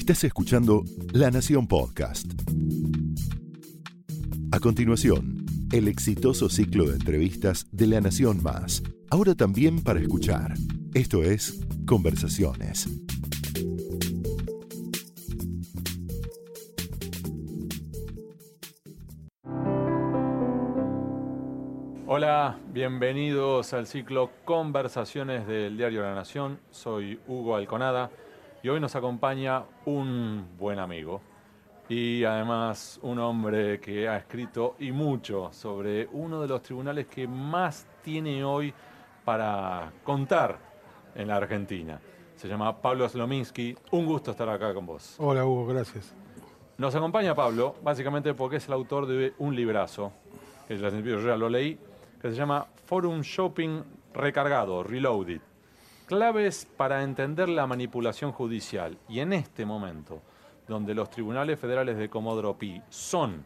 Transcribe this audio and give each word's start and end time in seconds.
Estás 0.00 0.24
escuchando 0.24 0.82
La 1.12 1.30
Nación 1.30 1.68
Podcast. 1.68 2.24
A 4.50 4.58
continuación, 4.58 5.44
el 5.72 5.88
exitoso 5.88 6.48
ciclo 6.48 6.86
de 6.86 6.94
entrevistas 6.94 7.66
de 7.70 7.86
La 7.86 8.00
Nación 8.00 8.42
Más. 8.42 8.82
Ahora 9.10 9.34
también 9.34 9.84
para 9.84 10.00
escuchar. 10.00 10.54
Esto 10.94 11.22
es 11.22 11.60
Conversaciones. 11.86 12.88
Hola, 22.06 22.58
bienvenidos 22.72 23.74
al 23.74 23.86
ciclo 23.86 24.30
Conversaciones 24.46 25.46
del 25.46 25.76
Diario 25.76 26.00
La 26.00 26.14
Nación. 26.14 26.58
Soy 26.70 27.20
Hugo 27.28 27.54
Alconada 27.54 28.10
y 28.62 28.68
hoy 28.68 28.80
nos 28.80 28.94
acompaña 28.94 29.64
un 29.86 30.46
buen 30.58 30.78
amigo 30.78 31.20
y 31.88 32.24
además 32.24 33.00
un 33.02 33.18
hombre 33.18 33.80
que 33.80 34.08
ha 34.08 34.16
escrito 34.16 34.76
y 34.78 34.92
mucho 34.92 35.50
sobre 35.52 36.08
uno 36.12 36.40
de 36.40 36.48
los 36.48 36.62
tribunales 36.62 37.06
que 37.06 37.26
más 37.26 37.86
tiene 38.02 38.44
hoy 38.44 38.72
para 39.24 39.90
contar 40.04 40.58
en 41.14 41.28
la 41.28 41.36
Argentina. 41.36 42.00
Se 42.36 42.48
llama 42.48 42.80
Pablo 42.80 43.08
Slominski. 43.08 43.76
Un 43.90 44.06
gusto 44.06 44.30
estar 44.30 44.48
acá 44.48 44.72
con 44.72 44.86
vos. 44.86 45.16
Hola 45.18 45.44
Hugo, 45.44 45.66
gracias. 45.66 46.14
Nos 46.78 46.94
acompaña 46.94 47.34
Pablo, 47.34 47.74
básicamente 47.82 48.32
porque 48.34 48.56
es 48.56 48.68
el 48.68 48.74
autor 48.74 49.06
de 49.06 49.34
un 49.38 49.54
librazo, 49.54 50.12
que 50.66 50.78
ya 50.78 51.36
lo 51.36 51.48
leí, 51.48 51.78
que 52.20 52.30
se 52.30 52.36
llama 52.36 52.66
Forum 52.86 53.20
Shopping 53.20 53.82
Recargado, 54.14 54.82
Reloaded. 54.82 55.40
Claves 56.10 56.66
para 56.76 57.04
entender 57.04 57.48
la 57.48 57.68
manipulación 57.68 58.32
judicial. 58.32 58.98
Y 59.08 59.20
en 59.20 59.32
este 59.32 59.64
momento, 59.64 60.20
donde 60.66 60.92
los 60.92 61.08
tribunales 61.08 61.56
federales 61.56 61.96
de 61.96 62.10
Comodoro 62.10 62.58
Pi 62.58 62.82
son 62.88 63.44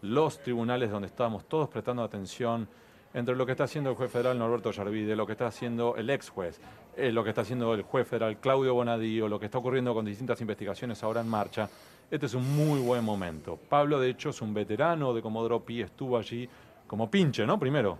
los 0.00 0.40
tribunales 0.40 0.92
donde 0.92 1.08
estamos 1.08 1.44
todos 1.48 1.68
prestando 1.68 2.04
atención 2.04 2.68
entre 3.14 3.34
lo 3.34 3.44
que 3.44 3.50
está 3.50 3.64
haciendo 3.64 3.90
el 3.90 3.96
juez 3.96 4.12
federal 4.12 4.38
Norberto 4.38 4.70
Yarvide, 4.70 5.16
lo 5.16 5.26
que 5.26 5.32
está 5.32 5.48
haciendo 5.48 5.96
el 5.96 6.08
ex 6.08 6.30
juez, 6.30 6.60
eh, 6.96 7.10
lo 7.10 7.24
que 7.24 7.30
está 7.30 7.42
haciendo 7.42 7.74
el 7.74 7.82
juez 7.82 8.06
federal 8.06 8.38
Claudio 8.38 8.74
Bonadío, 8.74 9.26
lo 9.26 9.40
que 9.40 9.46
está 9.46 9.58
ocurriendo 9.58 9.92
con 9.92 10.04
distintas 10.04 10.40
investigaciones 10.40 11.02
ahora 11.02 11.20
en 11.20 11.28
marcha, 11.28 11.68
este 12.08 12.26
es 12.26 12.34
un 12.34 12.48
muy 12.56 12.78
buen 12.78 13.02
momento. 13.02 13.58
Pablo, 13.68 13.98
de 13.98 14.10
hecho, 14.10 14.30
es 14.30 14.40
un 14.40 14.54
veterano 14.54 15.12
de 15.14 15.20
Comodoro 15.20 15.64
Pi, 15.64 15.82
estuvo 15.82 16.16
allí 16.16 16.48
como 16.86 17.10
pinche, 17.10 17.44
¿no? 17.44 17.58
Primero, 17.58 17.98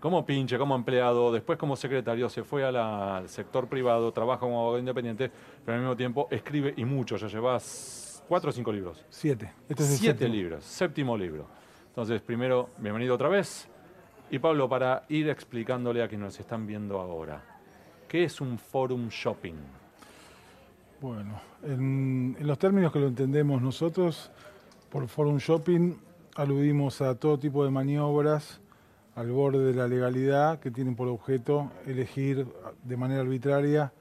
como 0.00 0.24
pinche, 0.24 0.58
como 0.58 0.74
empleado, 0.74 1.30
después 1.30 1.58
como 1.58 1.76
secretario, 1.76 2.28
se 2.28 2.42
fue 2.42 2.64
al 2.64 3.28
sector 3.28 3.68
privado, 3.68 4.10
trabaja 4.12 4.40
como 4.40 4.58
abogado 4.58 4.78
independiente, 4.78 5.30
pero 5.64 5.76
al 5.76 5.82
mismo 5.82 5.96
tiempo 5.96 6.26
escribe 6.30 6.72
y 6.76 6.84
mucho, 6.86 7.16
ya 7.16 7.28
llevas 7.28 8.24
cuatro 8.26 8.48
o 8.50 8.52
cinco 8.52 8.72
libros. 8.72 9.04
Siete. 9.10 9.52
Este 9.68 9.82
es 9.82 9.98
Siete 9.98 10.28
libros, 10.28 10.64
séptimo 10.64 11.16
libro. 11.16 11.46
Entonces, 11.88 12.22
primero, 12.22 12.70
bienvenido 12.78 13.14
otra 13.14 13.28
vez. 13.28 13.68
Y 14.30 14.38
Pablo, 14.38 14.68
para 14.68 15.04
ir 15.08 15.28
explicándole 15.28 16.02
a 16.02 16.08
quienes 16.08 16.26
nos 16.26 16.40
están 16.40 16.66
viendo 16.66 16.98
ahora, 16.98 17.42
¿qué 18.08 18.24
es 18.24 18.40
un 18.40 18.58
forum 18.58 19.08
shopping? 19.08 19.56
Bueno, 21.00 21.40
en, 21.62 22.36
en 22.38 22.46
los 22.46 22.58
términos 22.58 22.92
que 22.92 23.00
lo 23.00 23.08
entendemos 23.08 23.60
nosotros, 23.60 24.30
por 24.88 25.06
forum 25.08 25.38
shopping 25.38 25.94
aludimos 26.36 27.02
a 27.02 27.14
todo 27.16 27.38
tipo 27.38 27.64
de 27.64 27.70
maniobras 27.70 28.60
al 29.20 29.30
borde 29.30 29.58
de 29.58 29.74
la 29.74 29.86
legalidad 29.86 30.60
que 30.60 30.70
tienen 30.70 30.96
por 30.96 31.06
objeto 31.06 31.70
elegir 31.86 32.46
de 32.82 32.96
manera 32.96 33.20
arbitraria 33.20 33.92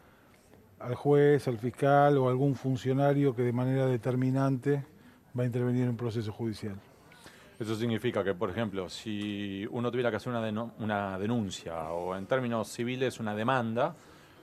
al 0.80 0.95
juez, 0.95 1.45
al 1.50 1.58
fiscal 1.58 2.17
o 2.17 2.30
algún 2.30 2.56
funcionario 2.56 3.36
que 3.36 3.42
de 3.42 3.52
manera 3.52 3.86
determinante 3.86 4.86
va 5.38 5.44
a 5.44 5.45
intervenir 5.45 5.84
en 5.84 5.89
un 5.89 5.98
proceso 5.98 6.31
judicial. 6.31 6.76
Eso 7.59 7.76
significa 7.76 8.23
que, 8.23 8.34
por 8.34 8.50
ejemplo, 8.50 8.88
si 8.88 9.67
uno 9.72 9.92
tuviera 9.92 10.10
que 10.10 10.16
hacer 10.16 10.32
una, 10.32 11.20
denuncia 11.20 11.92
o 11.92 12.16
en 12.16 12.26
términos 12.26 12.70
civiles 12.70 13.20
una 13.20 13.36
demanda, 13.36 13.93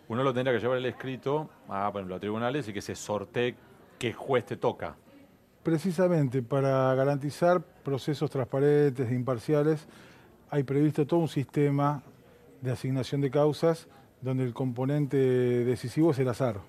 uno 0.09 0.23
lo 0.23 0.34
tendría 0.34 0.55
que 0.55 0.61
llevar 0.61 0.77
el 0.77 0.84
escrito 0.84 1.49
a, 1.71 1.91
por 1.91 2.00
ejemplo, 2.00 2.17
a 2.17 2.21
tribunales 2.21 2.69
y 2.69 2.75
que 2.75 2.83
se 2.83 2.95
sortee 2.95 3.55
qué 3.99 4.12
juez 4.12 4.45
te 4.45 4.59
toca. 4.59 4.95
Precisamente 5.62 6.43
para 6.43 6.95
garantizar 6.95 7.62
procesos 7.62 8.31
transparentes 8.31 9.11
e 9.11 9.15
imparciales, 9.15 9.89
hay 10.51 10.62
previsto 10.62 11.07
todo 11.07 11.21
un 11.21 11.29
sistema 11.29 12.03
de 12.61 12.73
asignación 12.73 13.21
de 13.21 13.31
causas 13.31 13.89
donde 14.21 14.45
el 14.45 14.55
componente 14.55 15.17
decisivo 15.17 16.11
es 16.11 16.19
el 16.19 16.29
azar. 16.29 16.61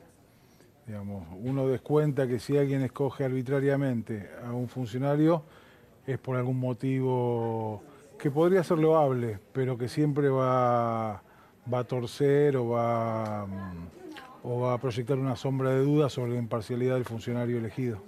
Digamos, 0.86 1.28
uno 1.42 1.68
descuenta 1.68 2.28
que 2.28 2.40
si 2.40 2.58
alguien 2.58 2.82
escoge 2.82 3.26
arbitrariamente 3.26 4.30
a 4.46 4.54
un 4.54 4.70
funcionario 4.70 5.44
es 6.06 6.18
por 6.18 6.38
algún 6.38 6.60
motivo 6.60 7.82
que 8.18 8.32
podría 8.32 8.64
ser 8.64 8.80
loable, 8.80 9.40
pero 9.52 9.78
que 9.78 9.90
siempre 9.90 10.30
va, 10.30 11.22
va 11.72 11.80
a 11.80 11.84
torcer 11.84 12.56
o 12.58 12.70
va, 12.70 13.46
o 14.44 14.62
va 14.62 14.74
a 14.74 14.78
proyectar 14.78 15.18
una 15.18 15.36
sombra 15.36 15.72
de 15.72 15.84
duda 15.84 16.10
sobre 16.10 16.32
la 16.32 16.40
imparcialidad 16.40 16.96
del 16.96 17.06
funcionario 17.06 17.58
elegido. 17.58 18.02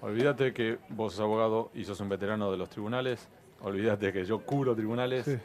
Olvídate 0.00 0.52
que 0.52 0.78
vos 0.88 1.12
sos 1.12 1.20
abogado 1.20 1.70
y 1.74 1.84
sos 1.84 2.00
un 2.00 2.08
veterano 2.08 2.50
de 2.50 2.56
los 2.56 2.70
tribunales 2.70 3.28
olvídate 3.62 4.12
que 4.12 4.24
yo 4.24 4.40
curo 4.40 4.74
tribunales. 4.74 5.38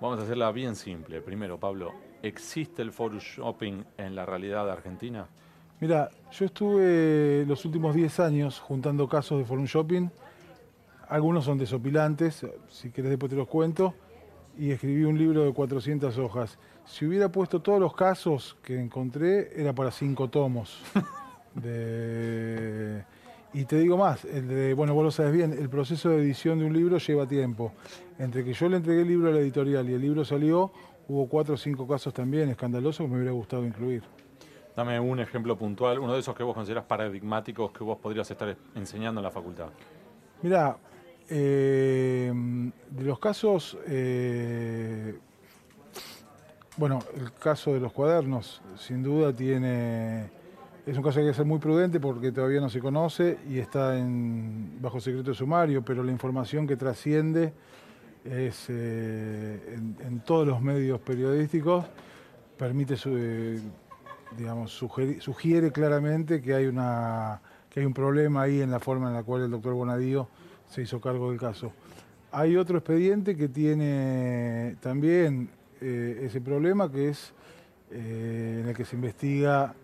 Vamos 0.00 0.20
a 0.20 0.22
hacerla 0.22 0.52
bien 0.52 0.76
simple. 0.76 1.20
Primero, 1.20 1.58
Pablo, 1.58 1.92
¿existe 2.22 2.82
el 2.82 2.92
forum 2.92 3.18
shopping 3.18 3.82
en 3.96 4.14
la 4.14 4.24
realidad 4.24 4.64
de 4.64 4.72
argentina? 4.72 5.26
Mira, 5.80 6.10
yo 6.30 6.46
estuve 6.46 7.44
los 7.46 7.64
últimos 7.64 7.94
10 7.94 8.20
años 8.20 8.60
juntando 8.60 9.08
casos 9.08 9.38
de 9.38 9.44
forum 9.44 9.64
shopping. 9.64 10.08
Algunos 11.08 11.44
son 11.44 11.58
desopilantes, 11.58 12.46
si 12.68 12.90
querés 12.90 13.10
después 13.10 13.30
te 13.30 13.36
los 13.36 13.48
cuento. 13.48 13.94
Y 14.56 14.70
escribí 14.70 15.04
un 15.04 15.16
libro 15.16 15.44
de 15.44 15.52
400 15.52 16.18
hojas. 16.18 16.58
Si 16.84 17.06
hubiera 17.06 17.30
puesto 17.30 17.60
todos 17.60 17.80
los 17.80 17.94
casos 17.94 18.56
que 18.62 18.80
encontré, 18.80 19.60
era 19.60 19.72
para 19.72 19.90
cinco 19.90 20.28
tomos. 20.28 20.82
de 21.54 23.04
y 23.52 23.64
te 23.64 23.78
digo 23.78 23.96
más, 23.96 24.24
el 24.24 24.74
bueno, 24.74 24.94
vos 24.94 25.04
lo 25.04 25.10
sabes 25.10 25.32
bien, 25.32 25.52
el 25.52 25.68
proceso 25.68 26.10
de 26.10 26.18
edición 26.18 26.58
de 26.58 26.66
un 26.66 26.72
libro 26.72 26.98
lleva 26.98 27.26
tiempo. 27.26 27.72
Entre 28.18 28.44
que 28.44 28.52
yo 28.52 28.68
le 28.68 28.76
entregué 28.76 29.02
el 29.02 29.08
libro 29.08 29.28
a 29.28 29.32
la 29.32 29.40
editorial 29.40 29.88
y 29.88 29.94
el 29.94 30.00
libro 30.00 30.24
salió, 30.24 30.70
hubo 31.08 31.28
cuatro 31.28 31.54
o 31.54 31.56
cinco 31.56 31.86
casos 31.86 32.12
también 32.12 32.50
escandalosos 32.50 33.06
que 33.06 33.08
me 33.08 33.16
hubiera 33.16 33.32
gustado 33.32 33.64
incluir. 33.64 34.02
Dame 34.76 35.00
un 35.00 35.18
ejemplo 35.18 35.56
puntual, 35.56 35.98
uno 35.98 36.12
de 36.12 36.20
esos 36.20 36.36
que 36.36 36.42
vos 36.42 36.54
consideras 36.54 36.84
paradigmáticos 36.84 37.72
que 37.72 37.82
vos 37.82 37.98
podrías 37.98 38.30
estar 38.30 38.56
enseñando 38.74 39.20
en 39.20 39.24
la 39.24 39.30
facultad. 39.30 39.68
Mira, 40.42 40.76
eh, 41.28 42.32
de 42.90 43.04
los 43.04 43.18
casos, 43.18 43.76
eh, 43.86 45.18
bueno, 46.76 47.00
el 47.16 47.32
caso 47.32 47.72
de 47.74 47.80
los 47.80 47.92
cuadernos, 47.92 48.62
sin 48.76 49.02
duda 49.02 49.32
tiene 49.32 50.30
es 50.88 50.96
un 50.96 51.02
caso 51.02 51.16
que 51.16 51.26
hay 51.26 51.30
que 51.30 51.34
ser 51.34 51.44
muy 51.44 51.58
prudente 51.58 52.00
porque 52.00 52.32
todavía 52.32 52.62
no 52.62 52.70
se 52.70 52.80
conoce 52.80 53.38
y 53.46 53.58
está 53.58 53.98
en, 53.98 54.80
bajo 54.80 55.00
secreto 55.00 55.34
sumario, 55.34 55.84
pero 55.84 56.02
la 56.02 56.10
información 56.10 56.66
que 56.66 56.76
trasciende 56.76 57.52
es, 58.24 58.66
eh, 58.70 59.76
en, 59.76 60.20
todos 60.20 60.46
los 60.46 60.62
medios 60.62 60.98
periodísticos 61.00 61.84
permite, 62.56 62.94
eh, 63.04 63.60
digamos, 64.38 64.72
sugiere 64.72 65.72
claramente 65.72 66.40
que 66.40 66.54
hay, 66.54 66.64
una, 66.64 67.42
que 67.68 67.80
hay 67.80 67.86
un 67.86 67.94
problema 67.94 68.42
ahí 68.42 68.62
en 68.62 68.70
la 68.70 68.80
forma 68.80 69.08
en 69.08 69.14
la 69.14 69.22
cual 69.22 69.42
el 69.42 69.50
doctor 69.50 69.74
Bonadío 69.74 70.26
se 70.70 70.80
hizo 70.80 71.02
cargo 71.02 71.28
del 71.28 71.38
caso. 71.38 71.70
Hay 72.32 72.56
otro 72.56 72.78
expediente 72.78 73.36
que 73.36 73.48
tiene 73.48 74.76
también 74.80 75.50
eh, 75.82 76.22
ese 76.22 76.40
problema, 76.40 76.90
que 76.90 77.10
es 77.10 77.34
en 77.90 78.68
el 78.68 78.74
que 78.74 78.84
se 78.84 78.96
investiga 78.96 79.74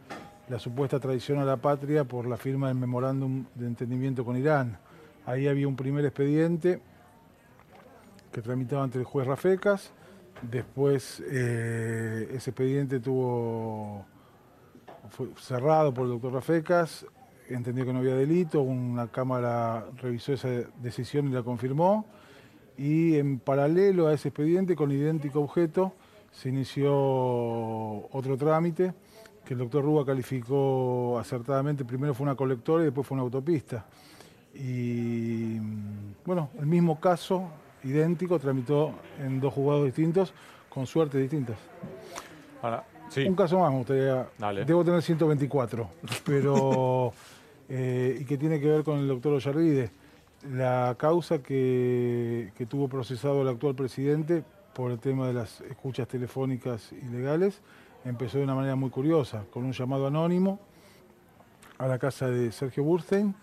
la 0.49 0.59
supuesta 0.59 1.01
traición 1.01 1.39
a 1.39 1.45
la 1.45 1.57
patria 1.57 2.05
por 2.05 2.27
la 2.27 2.37
firma 2.37 2.69
del 2.69 2.77
memorándum 2.77 3.47
de 3.55 3.67
entendimiento 3.67 4.25
con 4.25 4.37
Irán. 4.37 4.79
Ahí 5.27 5.49
había 5.49 5.67
un 5.67 5.77
primer 5.77 6.05
expediente 6.05 6.81
que 8.31 8.43
tramitaba 8.43 8.83
ante 8.83 8.99
el 8.99 9.05
juez 9.05 9.27
Rafecas, 9.27 9.93
después 10.43 11.23
eh, 11.31 12.29
ese 12.31 12.51
expediente 12.51 13.01
tuvo 13.01 14.05
fue 15.11 15.29
cerrado 15.39 15.95
por 15.95 16.05
el 16.05 16.13
doctor 16.13 16.33
Rafecas, 16.33 17.07
entendió 17.49 17.85
que 17.85 17.93
no 17.93 18.01
había 18.01 18.17
delito, 18.17 18.63
una 18.63 19.07
cámara 19.09 19.87
revisó 20.01 20.33
esa 20.33 20.49
decisión 20.83 21.29
y 21.29 21.31
la 21.31 21.43
confirmó, 21.43 22.07
y 22.77 23.17
en 23.17 23.39
paralelo 23.39 24.09
a 24.09 24.15
ese 24.15 24.29
expediente, 24.29 24.75
con 24.75 24.91
idéntico 24.91 25.41
objeto, 25.41 25.93
se 26.33 26.49
inició 26.49 26.93
otro 28.11 28.37
trámite 28.37 28.93
que 29.45 29.55
el 29.55 29.59
doctor 29.59 29.85
Rúa 29.85 30.05
calificó 30.07 31.19
acertadamente, 31.19 31.85
primero 31.85 32.15
fue 32.15 32.25
una 32.25 32.35
colectora 32.35 32.83
y 32.83 32.87
después 32.87 33.07
fue 33.07 33.17
una 33.17 33.23
autopista. 33.23 33.85
Y 34.55 35.59
bueno, 36.25 36.51
el 36.59 36.67
mismo 36.67 37.01
caso, 37.01 37.49
idéntico, 37.83 38.39
tramitó 38.39 38.93
en 39.21 39.41
dos 39.41 39.53
juzgados 39.53 39.85
distintos, 39.87 40.33
con 40.69 40.87
suertes 40.87 41.21
distintas. 41.21 41.57
Un 43.17 43.37
caso 43.37 43.59
más 43.59 43.71
me 43.71 43.79
gustaría. 43.79 44.29
Debo 44.65 44.85
tener 44.85 45.03
124, 45.03 45.89
pero 46.25 47.13
eh, 47.69 48.19
y 48.21 48.25
que 48.25 48.39
tiene 48.39 48.59
que 48.61 48.69
ver 48.69 48.85
con 48.85 48.99
el 48.99 49.09
doctor 49.09 49.35
Ollarvide. 49.35 49.91
La 50.51 50.95
causa 50.99 51.43
que, 51.43 52.53
que 52.57 52.67
tuvo 52.67 52.89
procesado 52.89 53.43
el 53.43 53.49
actual 53.49 53.75
presidente 53.75 54.45
por 54.75 54.91
el 54.91 54.99
tema 54.99 55.27
de 55.27 55.33
las 55.33 55.61
escuchas 55.63 56.07
telefónicas 56.07 56.93
ilegales 56.93 57.61
empezó 58.05 58.39
de 58.39 58.45
una 58.45 58.55
manera 58.55 58.77
muy 58.77 58.91
curiosa, 58.91 59.45
con 59.51 59.65
un 59.65 59.73
llamado 59.73 60.07
anónimo 60.07 60.61
a 61.79 61.87
la 61.87 61.99
casa 61.99 62.29
de 62.29 62.53
Sergio 62.53 62.85
Burstein 62.85 63.35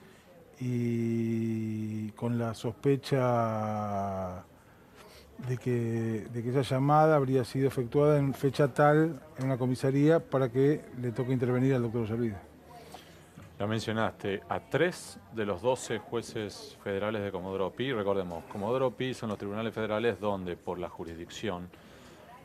y 0.60 2.10
con 2.12 2.38
la 2.38 2.54
sospecha 2.54 4.44
de 5.48 5.58
que, 5.58 6.28
de 6.32 6.44
que 6.44 6.50
esa 6.50 6.62
llamada 6.62 7.16
habría 7.16 7.44
sido 7.44 7.68
efectuada 7.68 8.20
en 8.20 8.34
fecha 8.34 8.68
tal 8.74 9.20
en 9.38 9.46
una 9.46 9.58
comisaría 9.58 10.20
para 10.20 10.50
que 10.50 10.82
le 11.02 11.12
toque 11.12 11.34
intervenir 11.34 11.74
al 11.74 11.82
doctor 11.82 12.02
Ollarvide. 12.02 12.38
Ya 13.60 13.68
mencionaste 13.68 14.42
a 14.50 14.60
tres 14.60 15.20
de 15.34 15.46
los 15.46 15.62
12 15.62 16.00
jueces 16.00 16.78
federales 16.84 17.22
de 17.24 17.32
Comodoro 17.32 17.72
Pi. 17.72 17.94
Recordemos, 17.94 18.44
Comodoro 18.46 18.92
Pi 18.92 19.14
son 19.14 19.30
los 19.30 19.38
tribunales 19.38 19.74
federales 19.74 20.20
donde, 20.20 20.56
por 20.58 20.80
la 20.80 20.90
jurisdicción, 20.90 21.70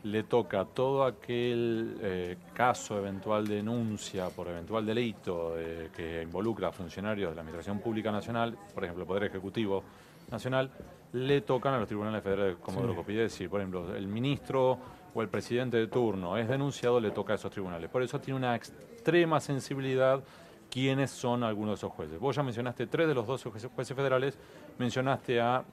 le 0.03 0.23
toca 0.23 0.65
todo 0.65 1.03
aquel 1.03 1.97
eh, 2.01 2.37
caso 2.53 2.97
eventual 2.97 3.47
denuncia 3.47 4.29
por 4.29 4.47
eventual 4.47 4.85
delito 4.85 5.55
eh, 5.57 5.89
que 5.95 6.21
involucra 6.21 6.69
a 6.69 6.71
funcionarios 6.71 7.31
de 7.31 7.35
la 7.35 7.41
Administración 7.41 7.79
Pública 7.79 8.11
Nacional, 8.11 8.57
por 8.73 8.83
ejemplo, 8.83 9.03
el 9.03 9.07
Poder 9.07 9.23
Ejecutivo 9.25 9.83
Nacional, 10.31 10.71
le 11.13 11.41
tocan 11.41 11.73
a 11.73 11.79
los 11.79 11.87
tribunales 11.87 12.21
federales 12.23 12.57
de 12.57 12.61
Comodoro. 12.61 12.99
Es 13.01 13.07
decir, 13.07 13.49
por 13.49 13.61
ejemplo, 13.61 13.95
el 13.95 14.07
ministro 14.07 14.77
o 15.13 15.21
el 15.21 15.29
presidente 15.29 15.77
de 15.77 15.87
turno 15.87 16.37
es 16.37 16.47
denunciado, 16.47 16.99
le 16.99 17.11
toca 17.11 17.33
a 17.33 17.35
esos 17.37 17.51
tribunales. 17.51 17.89
Por 17.89 18.03
eso 18.03 18.19
tiene 18.19 18.37
una 18.37 18.55
extrema 18.55 19.39
sensibilidad 19.39 20.21
quiénes 20.69 21.11
son 21.11 21.43
algunos 21.43 21.71
de 21.71 21.75
esos 21.75 21.91
jueces. 21.93 22.19
Vos 22.19 22.35
ya 22.35 22.43
mencionaste 22.43 22.87
tres 22.87 23.07
de 23.07 23.13
los 23.13 23.25
dos 23.25 23.43
jueces 23.43 23.95
federales, 23.95 24.37
mencionaste 24.77 25.39
a 25.39 25.63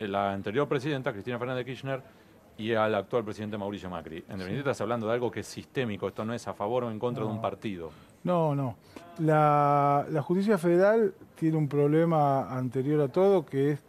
la 0.00 0.32
anterior 0.32 0.68
presidenta, 0.68 1.12
Cristina 1.12 1.38
Fernández 1.38 1.64
de 1.64 1.72
Kirchner, 1.72 2.02
y 2.60 2.74
al 2.74 2.94
actual 2.94 3.24
presidente 3.24 3.56
Mauricio 3.56 3.88
Macri. 3.88 4.24
En 4.28 4.38
definitiva, 4.38 4.70
estás 4.70 4.80
hablando 4.82 5.06
de 5.06 5.14
algo 5.14 5.30
que 5.30 5.40
es 5.40 5.46
sistémico, 5.46 6.08
esto 6.08 6.24
no 6.24 6.34
es 6.34 6.46
a 6.46 6.54
favor 6.54 6.84
o 6.84 6.90
en 6.90 6.98
contra 6.98 7.24
de 7.24 7.30
un 7.30 7.40
partido. 7.40 7.90
No, 8.22 8.54
no. 8.54 8.76
La, 9.18 10.06
la, 10.10 10.22
justicia 10.22 10.58
federal 10.58 11.14
tiene 11.34 11.56
un 11.56 11.68
problema 11.68 12.56
anterior 12.56 13.00
a 13.00 13.08
todo 13.08 13.46
que 13.46 13.72
es 13.72 13.80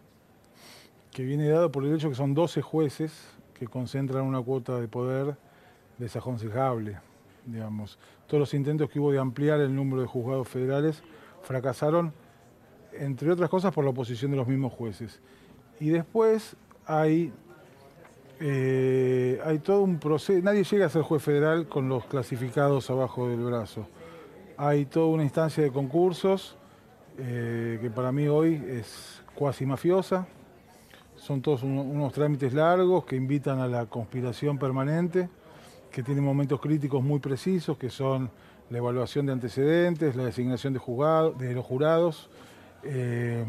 que 1.11 1.23
viene 1.23 1.49
dado 1.49 1.71
por 1.71 1.85
el 1.85 1.93
hecho 1.93 2.09
que 2.09 2.15
son 2.15 2.33
12 2.33 2.61
jueces 2.61 3.29
que 3.53 3.67
concentran 3.67 4.23
una 4.23 4.41
cuota 4.41 4.79
de 4.79 4.87
poder 4.87 5.35
desaconsejable 5.97 6.97
digamos. 7.45 7.97
Todos 8.27 8.39
los 8.39 8.53
intentos 8.53 8.89
que 8.89 8.99
hubo 8.99 9.11
de 9.11 9.19
ampliar 9.19 9.59
el 9.59 9.75
número 9.75 10.01
de 10.01 10.07
juzgados 10.07 10.47
federales 10.47 11.03
fracasaron, 11.41 12.13
entre 12.93 13.31
otras 13.31 13.49
cosas, 13.49 13.73
por 13.73 13.83
la 13.83 13.91
oposición 13.91 14.31
de 14.31 14.37
los 14.37 14.47
mismos 14.47 14.73
jueces. 14.73 15.19
Y 15.79 15.89
después 15.89 16.55
hay, 16.85 17.33
eh, 18.41 19.39
hay 19.45 19.59
todo 19.59 19.83
un 19.83 19.99
proceso, 19.99 20.43
nadie 20.43 20.63
llega 20.63 20.87
a 20.87 20.89
ser 20.89 21.03
juez 21.03 21.21
federal 21.21 21.67
con 21.67 21.87
los 21.87 22.05
clasificados 22.05 22.89
abajo 22.89 23.29
del 23.29 23.41
brazo. 23.41 23.87
Hay 24.57 24.85
toda 24.85 25.07
una 25.07 25.23
instancia 25.23 25.63
de 25.63 25.71
concursos 25.71 26.57
eh, 27.19 27.77
que 27.81 27.91
para 27.91 28.11
mí 28.11 28.27
hoy 28.27 28.55
es 28.67 29.21
cuasi 29.35 29.65
mafiosa. 29.65 30.27
Son 31.15 31.41
todos 31.41 31.61
unos 31.61 32.13
trámites 32.13 32.53
largos 32.53 33.05
que 33.05 33.15
invitan 33.15 33.59
a 33.59 33.67
la 33.67 33.85
conspiración 33.85 34.57
permanente 34.57 35.29
que 35.91 36.01
tiene 36.01 36.21
momentos 36.21 36.59
críticos 36.59 37.03
muy 37.03 37.19
precisos, 37.19 37.77
que 37.77 37.89
son 37.89 38.31
la 38.69 38.77
evaluación 38.77 39.25
de 39.25 39.33
antecedentes, 39.33 40.15
la 40.15 40.23
designación 40.23 40.73
de, 40.73 40.79
de 41.37 41.53
los 41.53 41.65
jurados, 41.65 42.29
eh, 42.83 43.45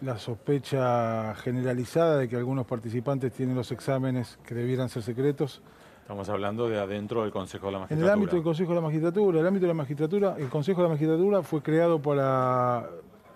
la 0.00 0.18
sospecha 0.18 1.34
generalizada 1.36 2.18
de 2.18 2.28
que 2.28 2.36
algunos 2.36 2.66
participantes 2.66 3.32
tienen 3.32 3.56
los 3.56 3.72
exámenes 3.72 4.38
que 4.46 4.54
debieran 4.54 4.88
ser 4.88 5.02
secretos. 5.02 5.62
Estamos 6.02 6.28
hablando 6.28 6.68
de 6.68 6.78
adentro 6.78 7.22
del 7.22 7.32
Consejo 7.32 7.66
de 7.66 7.72
la 7.72 7.78
Magistratura. 7.80 8.06
En 8.06 8.08
el 8.08 8.14
ámbito 8.14 8.36
del 8.36 8.44
Consejo 8.44 8.70
de 8.70 8.74
la 8.76 8.80
Magistratura, 8.80 9.40
el 9.40 9.46
ámbito 9.46 9.64
de 9.64 9.68
la 9.68 9.74
Magistratura, 9.74 10.36
el 10.38 10.48
Consejo 10.48 10.80
de 10.80 10.88
la 10.88 10.94
Magistratura 10.94 11.42
fue 11.42 11.62
creado 11.62 12.00
para, 12.00 12.88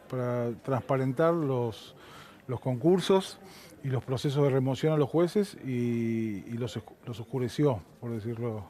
para 0.08 0.52
transparentar 0.62 1.34
los, 1.34 1.94
los 2.46 2.60
concursos 2.60 3.38
y 3.84 3.88
los 3.88 4.04
procesos 4.04 4.44
de 4.44 4.50
remoción 4.50 4.92
a 4.92 4.96
los 4.96 5.08
jueces 5.08 5.56
y, 5.64 6.56
los, 6.56 6.76
oscureció, 6.76 7.80
por 8.00 8.10
decirlo. 8.10 8.64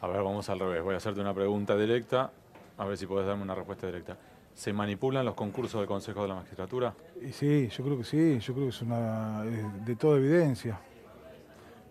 A 0.00 0.08
ver, 0.08 0.22
vamos 0.22 0.48
al 0.50 0.58
revés. 0.58 0.82
Voy 0.82 0.94
a 0.94 0.96
hacerte 0.96 1.20
una 1.20 1.32
pregunta 1.32 1.76
directa, 1.76 2.30
a 2.76 2.84
ver 2.84 2.98
si 2.98 3.06
puedes 3.06 3.26
darme 3.26 3.42
una 3.42 3.54
respuesta 3.54 3.86
directa. 3.86 4.16
¿Se 4.54 4.72
manipulan 4.72 5.24
los 5.24 5.34
concursos 5.34 5.80
del 5.80 5.88
Consejo 5.88 6.22
de 6.22 6.28
la 6.28 6.34
Magistratura? 6.36 6.94
Y 7.20 7.32
sí, 7.32 7.68
yo 7.68 7.84
creo 7.84 7.98
que 7.98 8.04
sí, 8.04 8.38
yo 8.38 8.54
creo 8.54 8.66
que 8.66 8.70
es 8.70 8.82
una 8.82 9.42
de 9.42 9.96
toda 9.96 10.18
evidencia. 10.18 10.78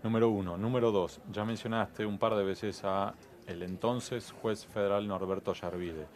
Número 0.01 0.29
uno. 0.29 0.57
Número 0.57 0.91
dos, 0.91 1.21
ya 1.31 1.45
mencionaste 1.45 2.05
un 2.05 2.17
par 2.17 2.35
de 2.35 2.43
veces 2.43 2.81
a 2.83 3.13
el 3.47 3.61
entonces 3.63 4.33
juez 4.41 4.65
federal 4.65 5.07
Norberto 5.07 5.51
Ollarvide. 5.51 6.07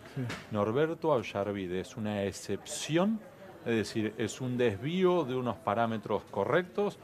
¿Norberto 0.52 1.10
Ollarvide 1.10 1.82
es 1.82 1.98
una 1.98 2.24
excepción 2.24 3.20
es 3.68 3.76
decir, 3.76 4.14
¿es 4.18 4.40
un 4.40 4.58
desvío 4.58 5.26
de 5.26 5.36
unos 5.36 5.58
parámetros 5.58 6.24
correctos 6.32 6.98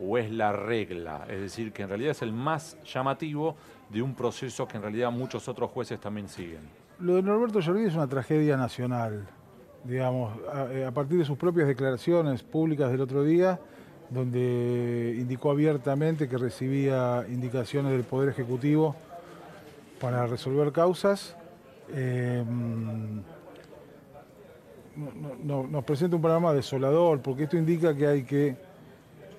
o 0.00 0.18
es 0.18 0.32
la 0.32 0.50
regla? 0.50 1.24
Es 1.28 1.40
decir, 1.40 1.72
que 1.72 1.82
en 1.82 1.90
realidad 1.90 2.10
es 2.10 2.22
el 2.22 2.32
más 2.32 2.76
llamativo 2.82 3.54
de 3.88 4.02
un 4.02 4.16
proceso 4.16 4.66
que 4.66 4.78
en 4.78 4.82
realidad 4.82 5.12
muchos 5.12 5.46
otros 5.46 5.70
jueces 5.70 6.00
también 6.00 6.28
siguen. 6.28 6.87
Lo 7.00 7.14
de 7.14 7.22
Norberto 7.22 7.60
Jordi 7.62 7.84
es 7.84 7.94
una 7.94 8.08
tragedia 8.08 8.56
nacional, 8.56 9.24
digamos, 9.84 10.36
eh, 10.72 10.84
a, 10.84 10.90
partir 10.90 11.16
de 11.16 11.24
sus 11.24 11.38
propias 11.38 11.68
declaraciones 11.68 12.42
públicas 12.42 12.90
del 12.90 13.00
otro 13.00 13.22
día, 13.22 13.60
donde 14.10 15.14
indicó 15.16 15.52
abiertamente 15.52 16.28
que 16.28 16.36
recibía 16.36 17.24
indicaciones 17.28 17.92
del 17.92 18.02
Poder 18.02 18.30
Ejecutivo 18.30 18.96
para 20.00 20.26
resolver 20.26 20.72
causas. 20.72 21.36
Eh, 21.90 22.44
nos 25.44 25.84
presenta 25.84 26.16
un 26.16 26.22
programa 26.22 26.52
desolador, 26.52 27.20
porque 27.20 27.44
esto 27.44 27.56
indica 27.56 27.94
que 27.94 28.08
hay 28.08 28.24
que 28.24 28.56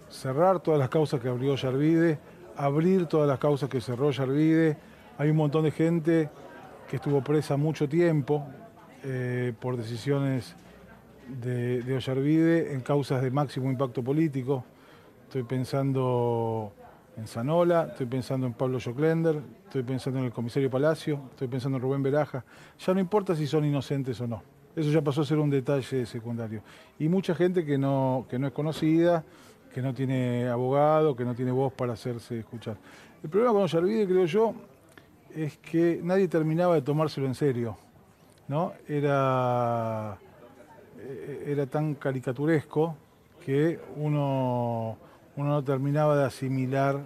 cerrar 0.10 0.62
todas 0.62 0.80
las 0.80 0.88
causas 0.88 1.20
que 1.20 1.28
abrió 1.28 1.56
Yarvide, 1.56 2.20
abrir 2.56 3.06
todas 3.08 3.28
las 3.28 3.38
causas 3.38 3.70
que 3.70 3.82
cerró 3.82 4.12
Yarvide. 4.12 4.78
Hay 5.18 5.30
un 5.30 5.36
montón 5.36 5.64
de 5.64 5.72
gente 5.72 6.30
que 6.90 6.96
estuvo 6.96 7.22
presa 7.22 7.56
mucho 7.56 7.88
tiempo 7.88 8.48
eh, 9.04 9.54
por 9.60 9.78
decisiones 9.78 10.56
de, 11.28 11.84
de 11.84 11.96
Ollarvide 11.96 12.74
en 12.74 12.82
causas 12.82 13.22
de 13.22 13.30
máximo 13.30 13.70
impacto 13.70 14.04
político. 14.04 14.66
Estoy 15.26 15.44
pensando 15.44 16.74
en 17.16 17.28
Zanola, 17.28 17.90
estoy 17.92 18.08
pensando 18.08 18.48
en 18.48 18.54
Pablo 18.54 18.80
Joclender, 18.84 19.40
estoy 19.66 19.84
pensando 19.84 20.20
en 20.20 20.26
el 20.26 20.32
comisario 20.32 20.72
Palacio, 20.72 21.22
estoy 21.30 21.48
pensando 21.48 21.78
en 21.78 21.84
Rubén 21.84 22.02
Beraja. 22.02 22.44
Ya 22.80 22.94
no 22.96 23.00
importa 23.00 23.36
si 23.36 23.46
son 23.46 23.66
inocentes 23.66 24.20
o 24.22 24.28
no. 24.28 24.42
Eso 24.76 24.90
ya 24.90 25.04
pasó 25.04 25.22
a 25.22 25.26
ser 25.26 25.38
un 25.38 25.52
detalle 25.52 26.08
secundario. 26.08 26.64
Y 26.98 27.08
mucha 27.08 27.36
gente 27.36 27.64
que 27.66 27.78
no, 27.78 28.26
que 28.28 28.40
no 28.40 28.48
es 28.48 28.54
conocida, 28.54 29.24
que 29.72 29.84
no 29.84 29.94
tiene 29.94 30.48
abogado, 30.48 31.16
que 31.16 31.24
no 31.24 31.36
tiene 31.36 31.52
voz 31.52 31.72
para 31.72 31.94
hacerse 31.94 32.40
escuchar. 32.40 32.78
El 33.22 33.30
problema 33.30 33.54
con 33.54 33.64
Ollarvide, 33.64 34.08
creo 34.08 34.26
yo, 34.26 34.56
es 35.36 35.58
que 35.58 36.00
nadie 36.04 36.28
terminaba 36.28 36.76
de 36.76 36.82
tomárselo 36.82 37.28
en 37.28 37.36
serio. 37.36 37.78
¿no? 38.50 38.74
Era, 38.88 40.18
eh, 41.00 41.46
era 41.48 41.66
tan 41.68 41.96
caricaturesco 41.96 42.96
que 43.46 43.80
uno, 43.96 44.98
uno 45.38 45.50
no 45.50 45.64
terminaba 45.64 46.18
de 46.18 46.26
asimilar 46.26 47.00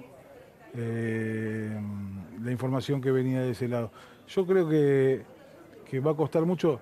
eh, 0.73 1.79
la 2.41 2.51
información 2.51 3.01
que 3.01 3.11
venía 3.11 3.41
de 3.41 3.51
ese 3.51 3.67
lado. 3.67 3.91
Yo 4.27 4.47
creo 4.47 4.67
que, 4.67 5.23
que 5.89 5.99
va 5.99 6.11
a 6.11 6.15
costar 6.15 6.45
mucho 6.45 6.79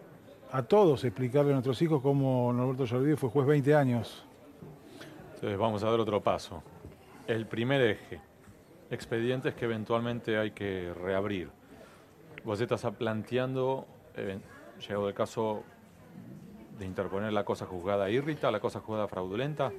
a 0.51 0.63
todos 0.63 1.03
explicarle 1.03 1.51
a 1.51 1.53
nuestros 1.53 1.81
hijos 1.81 2.01
cómo 2.01 2.53
Norberto 2.53 2.85
Yarvide 2.85 3.17
fue 3.17 3.29
juez 3.29 3.47
20 3.47 3.75
años. 3.75 4.23
Entonces 5.35 5.57
vamos 5.57 5.83
a 5.83 5.89
dar 5.89 5.99
otro 5.99 6.21
paso. 6.21 6.61
El 7.25 7.47
primer 7.47 7.81
eje, 7.81 8.19
expedientes 8.91 9.55
que 9.55 9.65
eventualmente 9.65 10.37
hay 10.37 10.51
que 10.51 10.93
reabrir. 10.93 11.49
Vos 12.43 12.59
estás 12.59 12.85
planteando, 12.97 13.87
eh, 14.15 14.39
llegado 14.79 15.07
el 15.07 15.13
caso 15.13 15.63
de 16.77 16.85
interponer 16.85 17.31
la 17.31 17.45
cosa 17.45 17.65
juzgada 17.65 18.09
irrita, 18.09 18.51
la 18.51 18.59
cosa 18.59 18.81
juzgada 18.81 19.07
fraudulenta. 19.07 19.71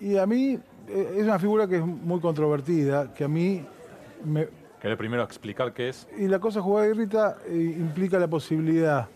Y 0.00 0.16
a 0.16 0.26
mí 0.26 0.58
eh, 0.88 1.14
es 1.16 1.24
una 1.24 1.38
figura 1.38 1.66
que 1.66 1.76
es 1.76 1.84
muy 1.84 2.20
controvertida, 2.20 3.12
que 3.12 3.24
a 3.24 3.28
mí 3.28 3.62
me... 4.24 4.48
¿Querés 4.80 4.96
primero 4.96 5.22
explicar 5.22 5.72
qué 5.72 5.90
es? 5.90 6.08
Y 6.16 6.28
la 6.28 6.38
cosa 6.38 6.62
juzgada 6.62 6.88
irrita 6.88 7.38
eh, 7.46 7.76
implica 7.78 8.18
la 8.18 8.28
posibilidad 8.28 9.08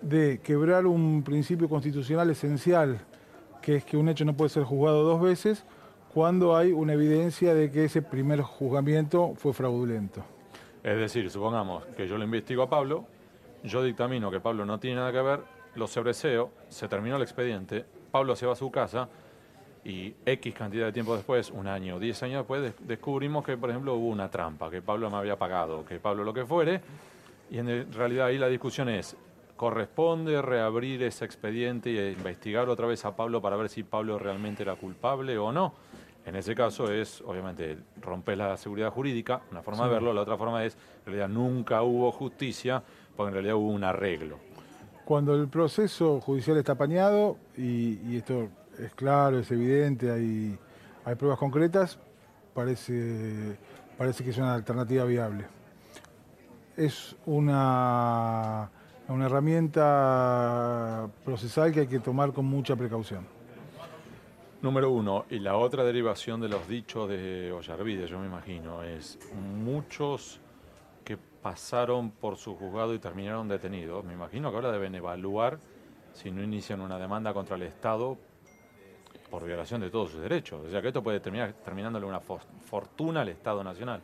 de 0.00 0.40
quebrar 0.42 0.86
un 0.86 1.22
principio 1.22 1.68
constitucional 1.68 2.30
esencial, 2.30 2.98
que 3.60 3.76
es 3.76 3.84
que 3.84 3.96
un 3.96 4.08
hecho 4.08 4.24
no 4.24 4.34
puede 4.34 4.48
ser 4.48 4.64
juzgado 4.64 5.04
dos 5.04 5.20
veces 5.20 5.64
cuando 6.12 6.56
hay 6.56 6.72
una 6.72 6.92
evidencia 6.92 7.54
de 7.54 7.70
que 7.70 7.84
ese 7.84 8.02
primer 8.02 8.42
juzgamiento 8.42 9.34
fue 9.36 9.52
fraudulento. 9.52 10.22
Es 10.82 10.96
decir, 10.96 11.30
supongamos 11.30 11.84
que 11.96 12.08
yo 12.08 12.18
le 12.18 12.24
investigo 12.24 12.62
a 12.62 12.68
Pablo 12.68 13.06
yo 13.64 13.82
dictamino 13.82 14.30
que 14.30 14.40
Pablo 14.40 14.64
no 14.64 14.78
tiene 14.78 14.96
nada 14.96 15.12
que 15.12 15.22
ver, 15.22 15.40
lo 15.76 15.86
sobreseo, 15.86 16.50
se 16.68 16.88
terminó 16.88 17.16
el 17.16 17.22
expediente, 17.22 17.84
Pablo 18.10 18.34
se 18.36 18.46
va 18.46 18.52
a 18.52 18.56
su 18.56 18.70
casa 18.70 19.08
y 19.84 20.14
X 20.26 20.54
cantidad 20.54 20.86
de 20.86 20.92
tiempo 20.92 21.16
después, 21.16 21.50
un 21.50 21.66
año, 21.66 21.98
diez 21.98 22.22
años 22.22 22.40
después, 22.40 22.74
descubrimos 22.80 23.44
que, 23.44 23.56
por 23.56 23.70
ejemplo, 23.70 23.94
hubo 23.94 24.08
una 24.08 24.30
trampa, 24.30 24.70
que 24.70 24.82
Pablo 24.82 25.10
me 25.10 25.16
había 25.16 25.36
pagado, 25.38 25.84
que 25.84 25.98
Pablo 25.98 26.24
lo 26.24 26.34
que 26.34 26.44
fuere, 26.44 26.80
y 27.50 27.58
en 27.58 27.92
realidad 27.92 28.26
ahí 28.26 28.38
la 28.38 28.48
discusión 28.48 28.88
es, 28.88 29.16
¿corresponde 29.56 30.40
reabrir 30.42 31.02
ese 31.02 31.24
expediente 31.24 31.90
e 31.90 32.12
investigar 32.12 32.68
otra 32.68 32.86
vez 32.86 33.04
a 33.04 33.14
Pablo 33.14 33.40
para 33.40 33.56
ver 33.56 33.68
si 33.68 33.82
Pablo 33.82 34.18
realmente 34.18 34.62
era 34.62 34.74
culpable 34.74 35.38
o 35.38 35.52
no? 35.52 35.74
En 36.24 36.36
ese 36.36 36.54
caso 36.54 36.90
es, 36.92 37.20
obviamente, 37.22 37.78
romper 38.00 38.38
la 38.38 38.56
seguridad 38.56 38.90
jurídica, 38.90 39.42
una 39.50 39.62
forma 39.62 39.86
de 39.86 39.94
verlo, 39.94 40.12
la 40.12 40.20
otra 40.20 40.36
forma 40.36 40.64
es, 40.64 40.76
en 41.00 41.06
realidad 41.06 41.28
nunca 41.28 41.82
hubo 41.82 42.12
justicia, 42.12 42.82
porque 43.16 43.28
en 43.28 43.34
realidad 43.34 43.56
hubo 43.56 43.70
un 43.70 43.82
arreglo. 43.82 44.38
Cuando 45.04 45.34
el 45.34 45.48
proceso 45.48 46.20
judicial 46.20 46.56
está 46.58 46.72
apañado, 46.72 47.36
y, 47.56 48.16
esto 48.16 48.48
es 48.78 48.94
claro, 48.94 49.40
es 49.40 49.50
evidente, 49.50 50.10
hay, 50.10 50.56
hay 51.04 51.14
pruebas 51.16 51.40
concretas, 51.40 51.98
parece, 52.54 53.58
parece 53.98 54.22
que 54.22 54.30
es 54.30 54.38
una 54.38 54.54
alternativa 54.54 55.04
viable. 55.04 55.46
Es 56.76 57.16
una, 57.26 58.70
una 59.08 59.26
herramienta 59.26 61.08
procesal 61.24 61.72
que 61.72 61.80
hay 61.80 61.86
que 61.88 61.98
tomar 61.98 62.32
con 62.32 62.44
mucha 62.44 62.76
precaución. 62.76 63.26
Número 64.62 64.92
uno, 64.92 65.24
y 65.28 65.40
la 65.40 65.56
otra 65.56 65.82
derivación 65.82 66.40
de 66.40 66.48
los 66.48 66.68
dichos 66.68 67.08
de 67.08 67.50
Ollarvide, 67.50 68.06
yo 68.06 68.20
me 68.20 68.26
imagino, 68.26 68.84
es 68.84 69.18
muchos 69.34 70.38
que 71.04 71.16
pasaron 71.16 72.12
por 72.12 72.36
su 72.36 72.54
juzgado 72.54 72.94
y 72.94 73.00
terminaron 73.00 73.48
detenidos. 73.48 74.04
Me 74.04 74.12
imagino 74.12 74.50
que 74.50 74.54
ahora 74.54 74.70
deben 74.70 74.94
evaluar 74.94 75.58
si 76.12 76.30
no 76.30 76.44
inician 76.44 76.80
una 76.80 76.96
demanda 76.96 77.34
contra 77.34 77.56
el 77.56 77.62
Estado 77.62 78.16
por 79.28 79.44
violación 79.44 79.80
de 79.80 79.90
todos 79.90 80.12
sus 80.12 80.20
derechos. 80.22 80.64
O 80.64 80.70
sea 80.70 80.80
que 80.80 80.88
esto 80.88 81.02
puede 81.02 81.18
terminar 81.18 81.54
terminándole 81.64 82.06
una 82.06 82.20
fortuna 82.20 83.22
al 83.22 83.30
Estado 83.30 83.64
Nacional. 83.64 84.00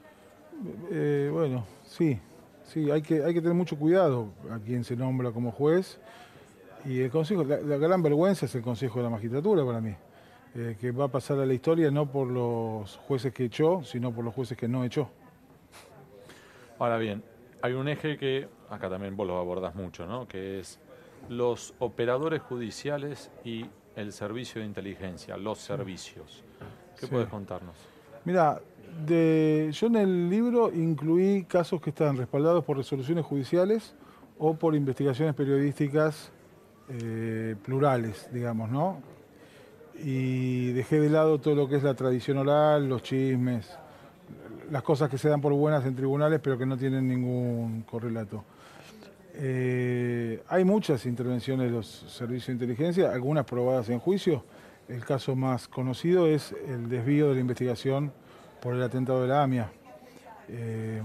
Eh, 0.90 1.30
bueno, 1.32 1.66
sí, 1.84 2.18
sí, 2.64 2.90
hay 2.90 3.00
que, 3.00 3.22
hay 3.22 3.32
que 3.32 3.40
tener 3.40 3.54
mucho 3.54 3.78
cuidado 3.78 4.32
a 4.50 4.58
quien 4.58 4.82
se 4.82 4.96
nombra 4.96 5.30
como 5.30 5.52
juez. 5.52 6.00
Y 6.84 6.98
el 6.98 7.12
Consejo, 7.12 7.44
la 7.44 7.76
gran 7.76 8.02
vergüenza 8.02 8.46
es 8.46 8.54
el 8.56 8.62
Consejo 8.62 8.98
de 8.98 9.04
la 9.04 9.10
Magistratura 9.10 9.64
para 9.64 9.80
mí. 9.80 9.94
Eh, 10.60 10.76
que 10.80 10.90
va 10.90 11.04
a 11.04 11.08
pasar 11.08 11.38
a 11.38 11.46
la 11.46 11.54
historia 11.54 11.88
no 11.92 12.10
por 12.10 12.26
los 12.26 12.96
jueces 13.06 13.32
que 13.32 13.44
echó, 13.44 13.84
sino 13.84 14.12
por 14.12 14.24
los 14.24 14.34
jueces 14.34 14.58
que 14.58 14.66
no 14.66 14.82
echó. 14.82 15.08
Ahora 16.80 16.98
bien, 16.98 17.22
hay 17.62 17.74
un 17.74 17.86
eje 17.86 18.16
que 18.16 18.48
acá 18.68 18.90
también 18.90 19.16
vos 19.16 19.24
lo 19.24 19.38
abordas 19.38 19.76
mucho, 19.76 20.04
¿no? 20.04 20.26
que 20.26 20.58
es 20.58 20.80
los 21.28 21.74
operadores 21.78 22.42
judiciales 22.42 23.30
y 23.44 23.66
el 23.94 24.12
servicio 24.12 24.60
de 24.60 24.66
inteligencia, 24.66 25.36
los 25.36 25.58
servicios. 25.58 26.42
¿Qué 26.98 27.06
puedes 27.06 27.28
contarnos? 27.28 27.76
Mira, 28.24 28.60
yo 29.06 29.86
en 29.86 29.94
el 29.94 30.28
libro 30.28 30.72
incluí 30.74 31.44
casos 31.44 31.80
que 31.80 31.90
están 31.90 32.16
respaldados 32.16 32.64
por 32.64 32.76
resoluciones 32.76 33.24
judiciales 33.24 33.94
o 34.40 34.54
por 34.54 34.74
investigaciones 34.74 35.36
periodísticas 35.36 36.32
eh, 36.88 37.54
plurales, 37.62 38.28
digamos, 38.32 38.70
¿no? 38.70 39.17
Y 40.02 40.72
dejé 40.72 41.00
de 41.00 41.10
lado 41.10 41.40
todo 41.40 41.54
lo 41.54 41.68
que 41.68 41.76
es 41.76 41.82
la 41.82 41.94
tradición 41.94 42.38
oral, 42.38 42.88
los 42.88 43.02
chismes, 43.02 43.68
las 44.70 44.82
cosas 44.82 45.10
que 45.10 45.18
se 45.18 45.28
dan 45.28 45.40
por 45.40 45.52
buenas 45.52 45.84
en 45.86 45.96
tribunales 45.96 46.40
pero 46.42 46.58
que 46.58 46.66
no 46.66 46.76
tienen 46.76 47.08
ningún 47.08 47.82
correlato. 47.82 48.44
Eh, 49.34 50.42
hay 50.48 50.64
muchas 50.64 51.06
intervenciones 51.06 51.66
de 51.66 51.76
los 51.76 51.86
servicios 51.86 52.48
de 52.48 52.52
inteligencia, 52.54 53.12
algunas 53.12 53.44
probadas 53.44 53.88
en 53.88 53.98
juicio. 53.98 54.44
El 54.88 55.04
caso 55.04 55.36
más 55.36 55.68
conocido 55.68 56.26
es 56.26 56.54
el 56.66 56.88
desvío 56.88 57.28
de 57.28 57.34
la 57.34 57.40
investigación 57.40 58.12
por 58.60 58.74
el 58.74 58.82
atentado 58.82 59.22
de 59.22 59.28
la 59.28 59.42
AMIA. 59.42 59.70
Eh, 60.48 61.02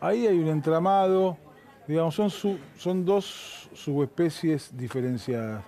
ahí 0.00 0.26
hay 0.26 0.38
un 0.38 0.48
entramado, 0.48 1.38
digamos, 1.86 2.14
son, 2.14 2.30
son 2.76 3.04
dos 3.04 3.70
subespecies 3.72 4.76
diferenciadas. 4.76 5.64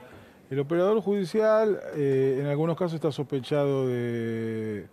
El 0.50 0.59
operador 0.59 1.00
judicial 1.00 1.80
eh, 1.95 2.38
en 2.40 2.47
algunos 2.47 2.76
casos 2.76 2.95
está 2.95 3.12
sospechado 3.12 3.87
de, 3.87 4.88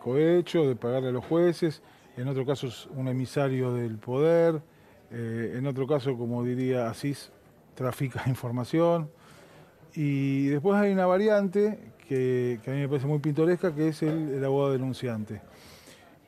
cohecho, 0.00 0.68
de 0.68 0.76
pagarle 0.76 1.08
a 1.08 1.12
los 1.12 1.24
jueces, 1.24 1.82
en 2.16 2.28
otro 2.28 2.46
caso 2.46 2.68
es 2.68 2.86
un 2.94 3.08
emisario 3.08 3.74
del 3.74 3.98
poder, 3.98 4.62
eh, 5.10 5.54
en 5.56 5.66
otro 5.66 5.88
caso, 5.88 6.16
como 6.16 6.44
diría 6.44 6.88
Asís, 6.88 7.32
trafica 7.74 8.22
información. 8.28 9.10
Y 9.96 10.46
después 10.46 10.80
hay 10.80 10.92
una 10.92 11.06
variante 11.06 11.92
que, 12.08 12.60
a 12.64 12.70
mí 12.70 12.76
me 12.76 12.88
parece 12.88 13.08
muy 13.08 13.18
pintoresca, 13.18 13.74
que 13.74 13.88
es 13.88 14.04
el, 14.04 14.44
abogado 14.44 14.70
denunciante, 14.70 15.40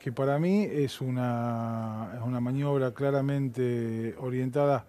que 0.00 0.10
para 0.10 0.40
mí 0.40 0.64
es 0.68 1.00
una, 1.00 2.10
es 2.16 2.22
una 2.22 2.40
maniobra 2.40 2.92
claramente 2.92 4.16
orientada 4.18 4.84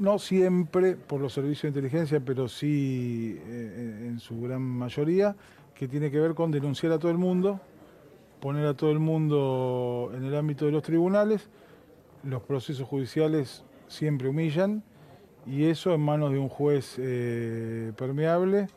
no 0.00 0.18
siempre 0.18 0.96
por 0.96 1.20
los 1.20 1.34
servicios 1.34 1.62
de 1.62 1.68
inteligencia, 1.68 2.20
pero 2.20 2.48
sí 2.48 3.38
eh, 3.46 4.06
en 4.08 4.18
su 4.18 4.40
gran 4.40 4.62
mayoría, 4.62 5.36
que 5.74 5.86
tiene 5.88 6.10
que 6.10 6.18
ver 6.18 6.34
con 6.34 6.50
denunciar 6.50 6.92
a 6.92 6.98
todo 6.98 7.12
el 7.12 7.18
mundo, 7.18 7.60
poner 8.40 8.66
a 8.66 8.74
todo 8.74 8.90
el 8.92 8.98
mundo 8.98 10.10
en 10.14 10.24
el 10.24 10.34
ámbito 10.34 10.64
de 10.64 10.72
los 10.72 10.82
tribunales, 10.82 11.50
los 12.24 12.42
procesos 12.42 12.88
judiciales 12.88 13.62
siempre 13.88 14.28
humillan 14.28 14.82
y 15.46 15.64
eso 15.64 15.92
en 15.92 16.00
manos 16.00 16.32
de 16.32 16.38
un 16.38 16.48
juez 16.48 16.96
eh, 16.98 17.92
permeable 17.96 18.68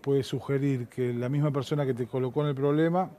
puede 0.00 0.22
sugerir 0.22 0.88
que 0.88 1.12
la 1.12 1.28
misma 1.28 1.50
persona 1.50 1.84
que 1.84 1.92
te 1.92 2.06
colocó 2.06 2.40
en 2.40 2.48
el 2.48 2.54
problema 2.54 3.10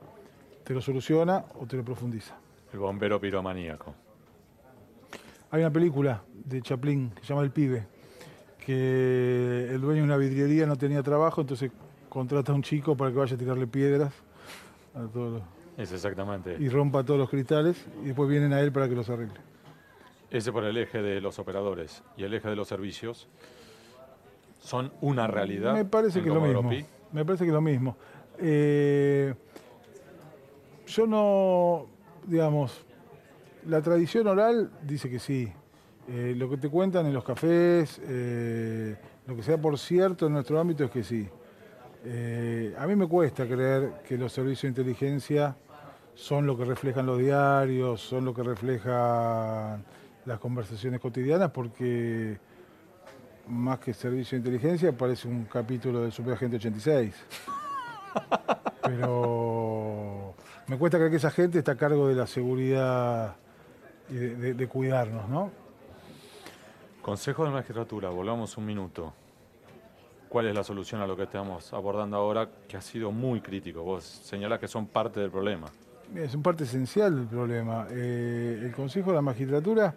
te 0.64 0.74
lo 0.74 0.80
soluciona 0.80 1.44
o 1.60 1.66
te 1.66 1.76
lo 1.76 1.84
profundiza. 1.84 2.36
El 2.72 2.80
bombero 2.80 3.20
piromaníaco. 3.20 4.05
Hay 5.50 5.60
una 5.60 5.70
película 5.70 6.22
de 6.44 6.60
Chaplin 6.60 7.10
que 7.10 7.22
se 7.22 7.28
llama 7.28 7.42
El 7.42 7.50
Pibe, 7.50 7.86
que 8.58 9.68
el 9.70 9.80
dueño 9.80 10.00
de 10.00 10.04
una 10.04 10.16
vidriería 10.16 10.66
no 10.66 10.76
tenía 10.76 11.02
trabajo, 11.02 11.40
entonces 11.40 11.70
contrata 12.08 12.52
a 12.52 12.54
un 12.54 12.62
chico 12.62 12.96
para 12.96 13.10
que 13.10 13.18
vaya 13.18 13.34
a 13.34 13.38
tirarle 13.38 13.66
piedras 13.66 14.12
a 14.94 15.06
todos 15.06 15.42
Es 15.76 15.92
exactamente. 15.92 16.56
Y 16.58 16.68
rompa 16.68 17.04
todos 17.04 17.20
los 17.20 17.28
cristales 17.28 17.84
y 18.02 18.06
después 18.06 18.28
vienen 18.28 18.52
a 18.52 18.60
él 18.60 18.72
para 18.72 18.88
que 18.88 18.94
los 18.94 19.08
arregle. 19.10 19.34
Ese 20.30 20.50
por 20.50 20.64
el 20.64 20.76
eje 20.76 21.02
de 21.02 21.20
los 21.20 21.38
operadores 21.38 22.02
y 22.16 22.24
el 22.24 22.34
eje 22.34 22.48
de 22.48 22.56
los 22.56 22.66
servicios 22.66 23.28
son 24.60 24.92
una 25.00 25.26
realidad. 25.26 25.74
Me 25.74 25.84
parece 25.84 26.22
que 26.22 26.28
es 26.28 26.34
lo 26.34 26.40
mismo. 26.40 26.70
Me 27.12 27.24
parece 27.24 27.44
que 27.44 27.50
es 27.50 27.54
lo 27.54 27.60
mismo. 27.60 27.96
Eh, 28.38 29.34
yo 30.86 31.06
no, 31.06 31.86
digamos, 32.26 32.85
la 33.66 33.82
tradición 33.82 34.26
oral 34.26 34.70
dice 34.82 35.10
que 35.10 35.18
sí. 35.18 35.52
Eh, 36.08 36.34
lo 36.36 36.48
que 36.48 36.56
te 36.56 36.68
cuentan 36.68 37.06
en 37.06 37.14
los 37.14 37.24
cafés, 37.24 38.00
eh, 38.04 38.96
lo 39.26 39.34
que 39.34 39.42
sea 39.42 39.60
por 39.60 39.76
cierto 39.76 40.26
en 40.26 40.34
nuestro 40.34 40.60
ámbito 40.60 40.84
es 40.84 40.90
que 40.90 41.02
sí. 41.02 41.28
Eh, 42.04 42.74
a 42.78 42.86
mí 42.86 42.94
me 42.94 43.08
cuesta 43.08 43.46
creer 43.46 44.02
que 44.06 44.16
los 44.16 44.32
servicios 44.32 44.62
de 44.62 44.68
inteligencia 44.80 45.56
son 46.14 46.46
lo 46.46 46.56
que 46.56 46.64
reflejan 46.64 47.06
los 47.06 47.18
diarios, 47.18 48.00
son 48.00 48.24
lo 48.24 48.32
que 48.32 48.44
reflejan 48.44 49.84
las 50.24 50.38
conversaciones 50.38 51.00
cotidianas, 51.00 51.50
porque 51.50 52.38
más 53.48 53.80
que 53.80 53.92
servicio 53.92 54.36
de 54.36 54.48
inteligencia 54.48 54.96
parece 54.96 55.26
un 55.26 55.44
capítulo 55.44 56.02
del 56.02 56.12
Super 56.12 56.34
Agente 56.34 56.56
86. 56.56 57.14
Pero 58.82 60.34
me 60.68 60.78
cuesta 60.78 60.98
creer 60.98 61.10
que 61.10 61.16
esa 61.16 61.30
gente 61.32 61.58
está 61.58 61.72
a 61.72 61.76
cargo 61.76 62.06
de 62.06 62.14
la 62.14 62.28
seguridad 62.28 63.36
y 64.08 64.14
de, 64.14 64.68
cuidarnos, 64.68 65.28
¿no? 65.28 65.50
Consejo 67.02 67.44
de 67.44 67.50
magistratura, 67.50 68.08
volvamos 68.10 68.56
un 68.56 68.66
minuto. 68.66 69.12
¿Cuál 70.28 70.48
es 70.48 70.54
la 70.54 70.64
solución 70.64 71.00
a 71.00 71.06
lo 71.06 71.16
que 71.16 71.22
estamos 71.22 71.72
abordando 71.72 72.16
ahora, 72.16 72.48
que 72.68 72.76
ha 72.76 72.80
sido 72.80 73.12
muy 73.12 73.40
crítico? 73.40 73.82
Vos 73.82 74.04
señalás 74.04 74.58
que 74.58 74.68
son 74.68 74.86
parte 74.86 75.20
del 75.20 75.30
problema. 75.30 75.66
Es 76.14 76.34
un 76.34 76.42
parte 76.42 76.64
esencial 76.64 77.14
del 77.14 77.26
problema. 77.26 77.86
Eh, 77.90 78.62
el 78.64 78.72
Consejo 78.72 79.10
de 79.10 79.16
la 79.16 79.22
Magistratura, 79.22 79.94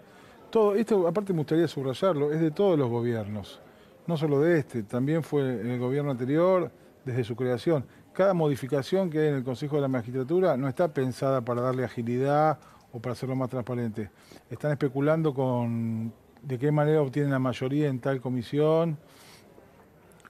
todo 0.49 0.75
esto 0.75 1.07
aparte 1.07 1.33
me 1.33 1.39
gustaría 1.39 1.67
subrayarlo, 1.67 2.31
es 2.31 2.39
de 2.39 2.51
todos 2.51 2.77
los 2.77 2.89
gobiernos, 2.89 3.59
no 4.07 4.17
solo 4.17 4.39
de 4.39 4.59
este, 4.59 4.83
también 4.83 5.23
fue 5.23 5.61
en 5.61 5.69
el 5.69 5.79
gobierno 5.79 6.11
anterior, 6.11 6.71
desde 7.05 7.23
su 7.23 7.35
creación. 7.35 7.85
Cada 8.13 8.33
modificación 8.33 9.09
que 9.09 9.19
hay 9.19 9.27
en 9.29 9.35
el 9.35 9.43
Consejo 9.43 9.75
de 9.75 9.83
la 9.83 9.87
Magistratura 9.87 10.57
no 10.57 10.67
está 10.67 10.93
pensada 10.93 11.41
para 11.41 11.61
darle 11.61 11.83
agilidad 11.83 12.59
o 12.91 12.99
para 12.99 13.13
hacerlo 13.13 13.35
más 13.35 13.49
transparente. 13.49 14.09
Están 14.49 14.71
especulando 14.71 15.33
con 15.33 16.13
de 16.41 16.57
qué 16.57 16.71
manera 16.71 17.01
obtienen 17.01 17.31
la 17.31 17.39
mayoría 17.39 17.87
en 17.87 17.99
tal 17.99 18.21
comisión 18.21 18.97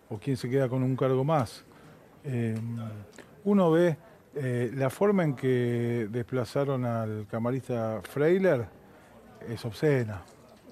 o 0.10 0.18
quién 0.18 0.38
se 0.38 0.50
queda 0.50 0.68
con 0.68 0.84
un 0.84 0.96
cargo 0.96 1.24
más. 1.24 1.64
Eh, 2.24 2.56
uno 3.44 3.72
ve 3.72 3.98
eh, 4.36 4.72
la 4.74 4.90
forma 4.90 5.24
en 5.24 5.36
que 5.36 6.08
desplazaron 6.10 6.86
al 6.86 7.28
camarista 7.30 8.02
Freiler 8.04 8.68
es 9.48 9.64
obscena, 9.66 10.22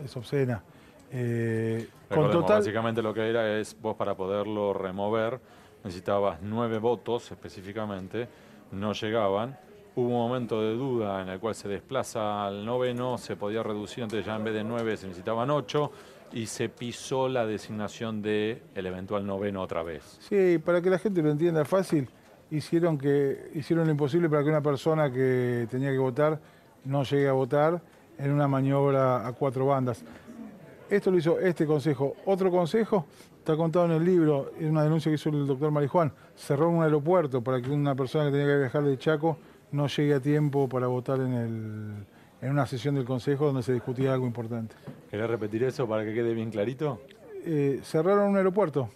es 0.04 0.16
obscena. 0.18 0.64
Eh, 1.12 1.88
con 2.10 2.30
total, 2.30 2.60
básicamente 2.60 3.02
lo 3.02 3.14
que 3.14 3.30
era 3.30 3.58
es 3.58 3.80
vos 3.80 3.96
para 3.96 4.16
poderlo 4.16 4.74
remover 4.74 5.40
necesitabas 5.84 6.40
nueve 6.42 6.80
votos 6.80 7.32
específicamente, 7.32 8.28
no 8.72 8.94
llegaban. 8.94 9.58
Hubo 9.98 10.10
un 10.10 10.30
momento 10.30 10.62
de 10.62 10.76
duda 10.76 11.24
en 11.24 11.30
el 11.30 11.40
cual 11.40 11.56
se 11.56 11.68
desplaza 11.68 12.46
al 12.46 12.64
noveno, 12.64 13.18
se 13.18 13.36
podía 13.36 13.64
reducir, 13.64 14.04
entonces 14.04 14.28
ya 14.28 14.36
en 14.36 14.44
vez 14.44 14.54
de 14.54 14.64
nueve 14.64 14.96
se 14.96 15.08
necesitaban 15.08 15.50
ocho 15.50 15.92
y 16.32 16.46
se 16.46 16.70
pisó 16.70 17.28
la 17.28 17.48
designación 17.48 18.22
de 18.22 18.62
el 18.76 18.86
eventual 18.86 19.26
noveno 19.26 19.64
otra 19.64 19.82
vez. 19.82 20.20
Sí, 20.20 20.60
para 20.60 20.84
que 20.84 20.92
la 20.92 21.00
gente 21.00 21.24
lo 21.24 21.32
entienda 21.32 21.66
fácil, 21.66 22.08
hicieron, 22.52 23.00
que, 23.00 23.50
hicieron 23.56 23.88
lo 23.88 23.92
imposible 23.92 24.30
para 24.30 24.44
que 24.44 24.50
una 24.50 24.62
persona 24.62 25.12
que 25.12 25.68
tenía 25.68 25.90
que 25.90 25.98
votar 25.98 26.40
no 26.86 27.02
llegue 27.02 27.28
a 27.28 27.34
votar 27.34 27.82
en 28.20 28.32
una 28.32 28.48
maniobra 28.48 29.28
a 29.28 29.34
cuatro 29.34 29.66
bandas. 29.66 30.06
Esto 30.92 31.10
lo 31.10 31.18
hizo 31.18 31.40
este 31.40 31.66
consejo. 31.66 32.18
Otro 32.28 32.52
consejo 32.52 33.08
está 33.40 33.58
contado 33.58 33.86
en 33.86 33.94
el 33.94 34.06
libro, 34.06 34.52
en 34.60 34.70
una 34.70 34.84
denuncia 34.84 35.10
que 35.10 35.16
hizo 35.16 35.30
el 35.30 35.48
doctor 35.48 35.72
Marijuán. 35.72 36.14
Cerró 36.36 36.70
un 36.70 36.84
aeropuerto 36.84 37.42
para 37.42 37.60
que 37.60 37.72
una 37.72 37.96
persona 37.96 38.26
que 38.26 38.32
tenía 38.32 38.46
que 38.46 38.60
viajar 38.60 38.84
de 38.84 38.96
Chaco 39.00 39.40
no 39.72 39.88
llegue 39.88 40.14
a 40.16 40.20
tiempo 40.20 40.68
para 40.70 40.88
votar 40.88 41.20
en, 41.20 41.34
el, 41.34 41.94
en 42.42 42.52
una 42.52 42.66
sesión 42.66 42.96
del 42.96 43.06
consejo 43.06 43.48
donde 43.48 43.64
se 43.64 43.74
discutía 43.74 44.14
algo 44.14 44.26
importante. 44.26 44.76
¿Querés 45.12 45.30
repetir 45.30 45.64
eso 45.64 45.88
para 45.88 46.04
que 46.06 46.14
quede 46.14 46.34
bien 46.34 46.50
clarito? 46.52 47.02
Eh, 47.46 47.80
cerraron 47.84 48.30
un 48.30 48.38
aeropuerto. 48.38 48.90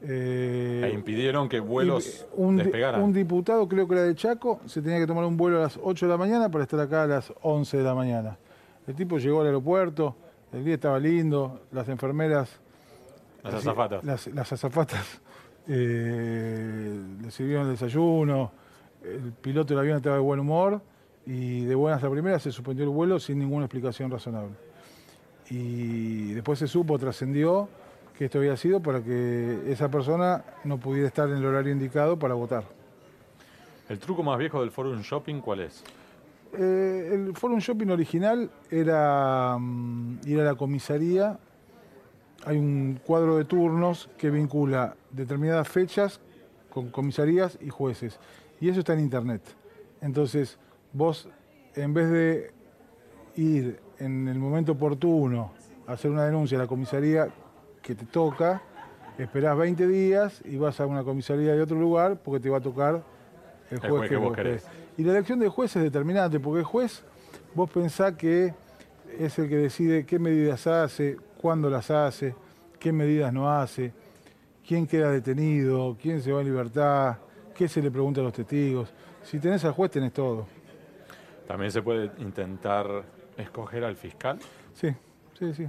Eh, 0.00 0.82
E 0.84 0.90
impidieron 0.94 1.48
que 1.48 1.58
vuelos 1.58 2.26
un, 2.36 2.56
despegaran. 2.58 3.02
un 3.02 3.12
diputado, 3.12 3.66
creo 3.68 3.88
que 3.88 3.94
era 3.94 4.04
de 4.04 4.14
Chaco, 4.14 4.60
se 4.66 4.80
tenía 4.80 4.98
que 5.00 5.06
tomar 5.08 5.24
un 5.24 5.36
vuelo 5.36 5.58
a 5.58 5.62
las 5.62 5.78
8 5.82 6.06
de 6.06 6.10
la 6.12 6.16
mañana 6.16 6.48
para 6.50 6.62
estar 6.64 6.78
acá 6.78 7.02
a 7.02 7.06
las 7.08 7.32
11 7.42 7.78
de 7.78 7.82
la 7.82 7.94
mañana. 7.96 8.38
El 8.86 8.94
tipo 8.94 9.18
llegó 9.18 9.40
al 9.40 9.46
aeropuerto, 9.46 10.14
el 10.52 10.64
día 10.64 10.74
estaba 10.74 11.00
lindo, 11.00 11.62
las 11.72 11.88
enfermeras, 11.88 12.60
Las 13.42 13.54
azafatas. 13.54 14.04
las, 14.04 14.26
las 14.28 14.52
azafatas 14.52 15.20
eh, 15.66 17.00
le 17.22 17.30
sirvieron 17.30 17.66
el 17.66 17.72
desayuno, 17.72 18.52
el 19.14 19.32
piloto 19.32 19.74
del 19.74 19.80
avión 19.80 19.96
estaba 19.96 20.16
de 20.16 20.22
buen 20.22 20.40
humor 20.40 20.80
y 21.26 21.64
de 21.64 21.74
buenas 21.74 22.02
a 22.02 22.10
primeras 22.10 22.42
se 22.42 22.52
suspendió 22.52 22.84
el 22.84 22.90
vuelo 22.90 23.18
sin 23.20 23.38
ninguna 23.38 23.66
explicación 23.66 24.10
razonable. 24.10 24.54
Y 25.50 26.32
después 26.32 26.58
se 26.58 26.66
supo, 26.66 26.98
trascendió 26.98 27.68
que 28.16 28.26
esto 28.26 28.38
había 28.38 28.56
sido 28.56 28.80
para 28.80 29.02
que 29.02 29.70
esa 29.70 29.90
persona 29.90 30.44
no 30.64 30.78
pudiera 30.78 31.06
estar 31.06 31.28
en 31.28 31.36
el 31.36 31.44
horario 31.44 31.72
indicado 31.72 32.18
para 32.18 32.34
votar. 32.34 32.64
¿El 33.88 33.98
truco 33.98 34.22
más 34.22 34.38
viejo 34.38 34.60
del 34.60 34.70
Forum 34.70 35.00
Shopping 35.00 35.40
cuál 35.40 35.60
es? 35.60 35.84
Eh, 36.52 37.10
el 37.12 37.36
Forum 37.36 37.58
Shopping 37.58 37.88
original 37.88 38.50
era 38.70 39.56
mm, 39.58 40.20
ir 40.26 40.40
a 40.40 40.44
la 40.44 40.54
comisaría. 40.56 41.38
Hay 42.44 42.56
un 42.56 43.00
cuadro 43.04 43.36
de 43.36 43.44
turnos 43.44 44.10
que 44.18 44.30
vincula 44.30 44.96
determinadas 45.10 45.68
fechas 45.68 46.20
con 46.70 46.90
comisarías 46.90 47.58
y 47.60 47.68
jueces. 47.68 48.18
Y 48.60 48.68
eso 48.68 48.80
está 48.80 48.92
en 48.94 49.00
internet. 49.00 49.42
Entonces, 50.00 50.58
vos, 50.92 51.28
en 51.74 51.94
vez 51.94 52.10
de 52.10 52.50
ir 53.36 53.80
en 53.98 54.28
el 54.28 54.38
momento 54.38 54.72
oportuno 54.72 55.52
a 55.86 55.92
hacer 55.92 56.10
una 56.10 56.24
denuncia 56.24 56.58
a 56.58 56.62
la 56.62 56.66
comisaría 56.66 57.28
que 57.82 57.94
te 57.94 58.04
toca, 58.04 58.62
esperás 59.18 59.56
20 59.56 59.86
días 59.86 60.42
y 60.44 60.56
vas 60.56 60.80
a 60.80 60.86
una 60.86 61.04
comisaría 61.04 61.54
de 61.54 61.62
otro 61.62 61.78
lugar 61.78 62.18
porque 62.22 62.40
te 62.40 62.50
va 62.50 62.58
a 62.58 62.60
tocar 62.60 63.02
el 63.70 63.80
juez, 63.80 64.08
que, 64.08 64.16
vos 64.16 64.34
querés. 64.34 64.66
Y 64.96 65.04
la 65.04 65.12
elección 65.12 65.38
del 65.38 65.50
juez 65.50 65.74
es 65.76 65.82
determinante, 65.82 66.40
porque 66.40 66.60
el 66.60 66.64
juez, 66.64 67.04
vos 67.54 67.70
pensás 67.70 68.14
que 68.14 68.54
es 69.18 69.38
el 69.38 69.48
que 69.48 69.56
decide 69.56 70.04
qué 70.04 70.18
medidas 70.18 70.66
hace, 70.66 71.16
cuándo 71.40 71.70
las 71.70 71.90
hace, 71.90 72.34
qué 72.78 72.92
medidas 72.92 73.32
no 73.32 73.50
hace, 73.50 73.92
quién 74.66 74.86
queda 74.86 75.10
detenido, 75.10 75.96
quién 76.00 76.20
se 76.22 76.32
va 76.32 76.40
en 76.40 76.46
libertad, 76.46 77.18
qué 77.58 77.66
se 77.66 77.82
le 77.82 77.90
pregunta 77.90 78.20
a 78.20 78.24
los 78.24 78.32
testigos. 78.32 78.94
Si 79.24 79.40
tenés 79.40 79.64
al 79.64 79.72
juez, 79.72 79.90
tenés 79.90 80.12
todo. 80.12 80.46
También 81.48 81.72
se 81.72 81.82
puede 81.82 82.12
intentar 82.18 82.86
escoger 83.36 83.82
al 83.82 83.96
fiscal. 83.96 84.38
Sí, 84.72 84.94
sí, 85.36 85.52
sí. 85.52 85.66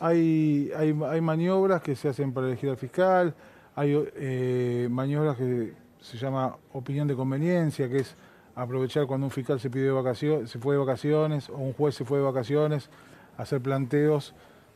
Hay, 0.00 0.72
hay, 0.76 0.98
hay 1.08 1.20
maniobras 1.20 1.80
que 1.80 1.94
se 1.94 2.08
hacen 2.08 2.32
para 2.32 2.48
elegir 2.48 2.70
al 2.70 2.76
fiscal, 2.76 3.32
hay 3.76 3.94
eh, 4.16 4.88
maniobras 4.90 5.36
que 5.36 5.74
se 6.00 6.18
llama 6.18 6.56
opinión 6.72 7.06
de 7.06 7.14
conveniencia, 7.14 7.88
que 7.88 7.98
es 7.98 8.16
aprovechar 8.56 9.06
cuando 9.06 9.26
un 9.26 9.30
fiscal 9.30 9.60
se 9.60 9.70
pide 9.70 9.90
vacaciones, 9.92 10.50
se 10.50 10.58
fue 10.58 10.74
de 10.74 10.80
vacaciones 10.80 11.48
o 11.50 11.56
un 11.56 11.72
juez 11.72 11.94
se 11.94 12.04
fue 12.04 12.18
de 12.18 12.24
vacaciones, 12.24 12.90
hacer 13.36 13.60
planteos 13.60 14.34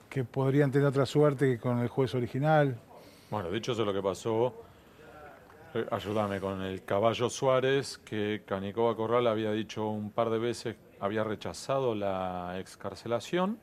que 0.09 0.23
podrían 0.23 0.71
tener 0.71 0.87
otra 0.87 1.07
suerte 1.07 1.47
que 1.47 1.59
con 1.59 1.81
el 1.81 1.89
juez 1.89 2.15
original. 2.15 2.79
Bueno, 3.31 3.51
de 3.51 3.59
hecho 3.59 3.73
eso 3.73 3.83
es 3.83 3.87
lo 3.87 3.93
que 3.93 4.03
pasó, 4.03 4.55
ayúdame, 5.91 6.41
con 6.41 6.63
el 6.63 6.85
caballo 6.85 7.31
Suárez, 7.31 7.99
que 7.99 8.43
Canicoba 8.47 8.97
Corral 8.97 9.27
había 9.27 9.53
dicho 9.53 9.89
un 9.89 10.11
par 10.11 10.31
de 10.31 10.39
veces, 10.39 10.77
había 11.01 11.25
rechazado 11.25 11.95
la 11.95 12.57
excarcelación, 12.59 13.59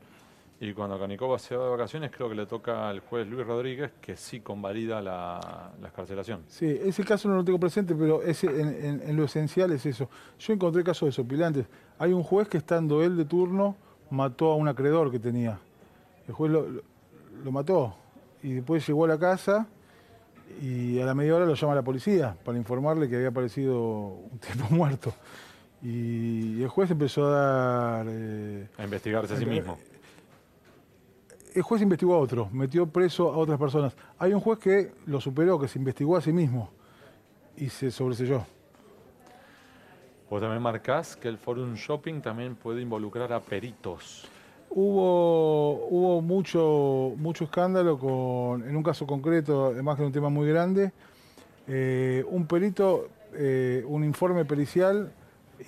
y 0.60 0.74
cuando 0.74 1.00
Canicoba 1.00 1.38
se 1.38 1.56
va 1.56 1.66
de 1.66 1.70
vacaciones 1.70 2.10
creo 2.12 2.30
que 2.30 2.36
le 2.36 2.48
toca 2.48 2.90
al 2.90 3.00
juez 3.02 3.28
Luis 3.28 3.46
Rodríguez 3.46 3.92
que 4.02 4.18
sí 4.18 4.40
convalida 4.40 5.02
la, 5.04 5.72
la 5.80 5.88
excarcelación. 5.88 6.44
Sí, 6.48 6.66
ese 6.66 7.04
caso 7.04 7.30
no 7.30 7.36
lo 7.36 7.44
tengo 7.44 7.60
presente, 7.60 7.94
pero 7.94 8.24
ese, 8.24 8.48
en, 8.48 9.16
lo 9.16 9.26
esencial 9.26 9.72
es 9.72 9.86
eso. 9.86 10.10
Yo 10.40 10.54
encontré 10.54 10.84
casos 10.84 11.10
desopilantes. 11.10 11.68
Hay 12.00 12.12
un 12.12 12.24
juez 12.24 12.48
que 12.48 12.58
estando 12.58 13.04
él 13.04 13.16
de 13.18 13.26
turno 13.26 13.76
mató 14.10 14.52
a 14.52 14.56
un 14.56 14.68
acreedor 14.68 15.12
que 15.12 15.20
tenía. 15.20 15.60
El 16.28 16.34
juez 16.34 16.52
lo- 16.52 16.66
lo 17.44 17.52
mató 17.52 17.96
y 18.42 18.54
después 18.54 18.86
llegó 18.88 19.06
a 19.06 19.10
la 19.10 19.20
casa 19.20 19.68
y 20.62 21.00
a 21.00 21.06
la 21.06 21.14
media 21.14 21.36
hora 21.36 21.46
lo 21.46 21.54
llama 21.54 21.76
la 21.76 21.84
policía 21.84 22.36
para 22.44 22.58
informarle 22.58 23.08
que 23.10 23.16
había 23.16 23.30
aparecido 23.30 23.80
un 23.80 24.40
tipo 24.52 24.66
muerto. 24.70 25.14
Y 25.82 26.62
el 26.64 26.68
juez 26.70 26.90
empezó 26.92 27.28
a 27.28 27.30
dar... 27.32 28.06
eh, 28.10 28.68
A 28.78 28.84
investigarse 28.84 29.34
a 29.36 29.38
sí 29.38 29.46
mismo. 29.46 29.78
el 31.54 31.62
juez 31.62 31.82
investigó 31.82 32.16
a 32.16 32.20
otro, 32.20 32.50
metió 32.52 32.88
preso 32.88 33.32
a 33.32 33.38
otras 33.38 33.60
personas. 33.60 33.96
Hay 34.18 34.34
un 34.34 34.40
juez 34.40 34.58
que 34.60 34.92
lo 35.06 35.22
superó, 35.22 35.60
que 35.60 35.68
se 35.68 35.78
investigó 35.80 36.18
a 36.18 36.22
sí 36.22 36.34
mismo 36.34 36.72
y 37.56 37.70
se 37.70 37.92
sobreselló. 37.92 38.46
Vos 40.30 40.42
también 40.42 40.62
marcás 40.62 41.16
que 41.16 41.28
el 41.28 41.38
Forum 41.38 41.76
Shopping 41.76 42.22
también 42.22 42.56
puede 42.56 42.82
involucrar 42.82 43.32
a 43.32 43.40
peritos. 43.40 44.28
Hubo, 44.70 45.88
hubo 45.90 46.22
mucho, 46.22 47.14
mucho 47.18 47.46
escándalo 47.46 47.98
con, 47.98 48.68
en 48.68 48.76
un 48.76 48.84
caso 48.84 49.08
concreto, 49.08 49.68
además 49.68 49.98
que 49.98 50.04
un 50.04 50.12
tema 50.12 50.30
muy 50.30 50.48
grande, 50.48 50.92
eh, 51.68 52.24
un 52.30 52.46
perito, 52.46 53.10
eh, 53.34 53.84
un 53.88 54.04
informe 54.04 54.46
pericial 54.46 55.12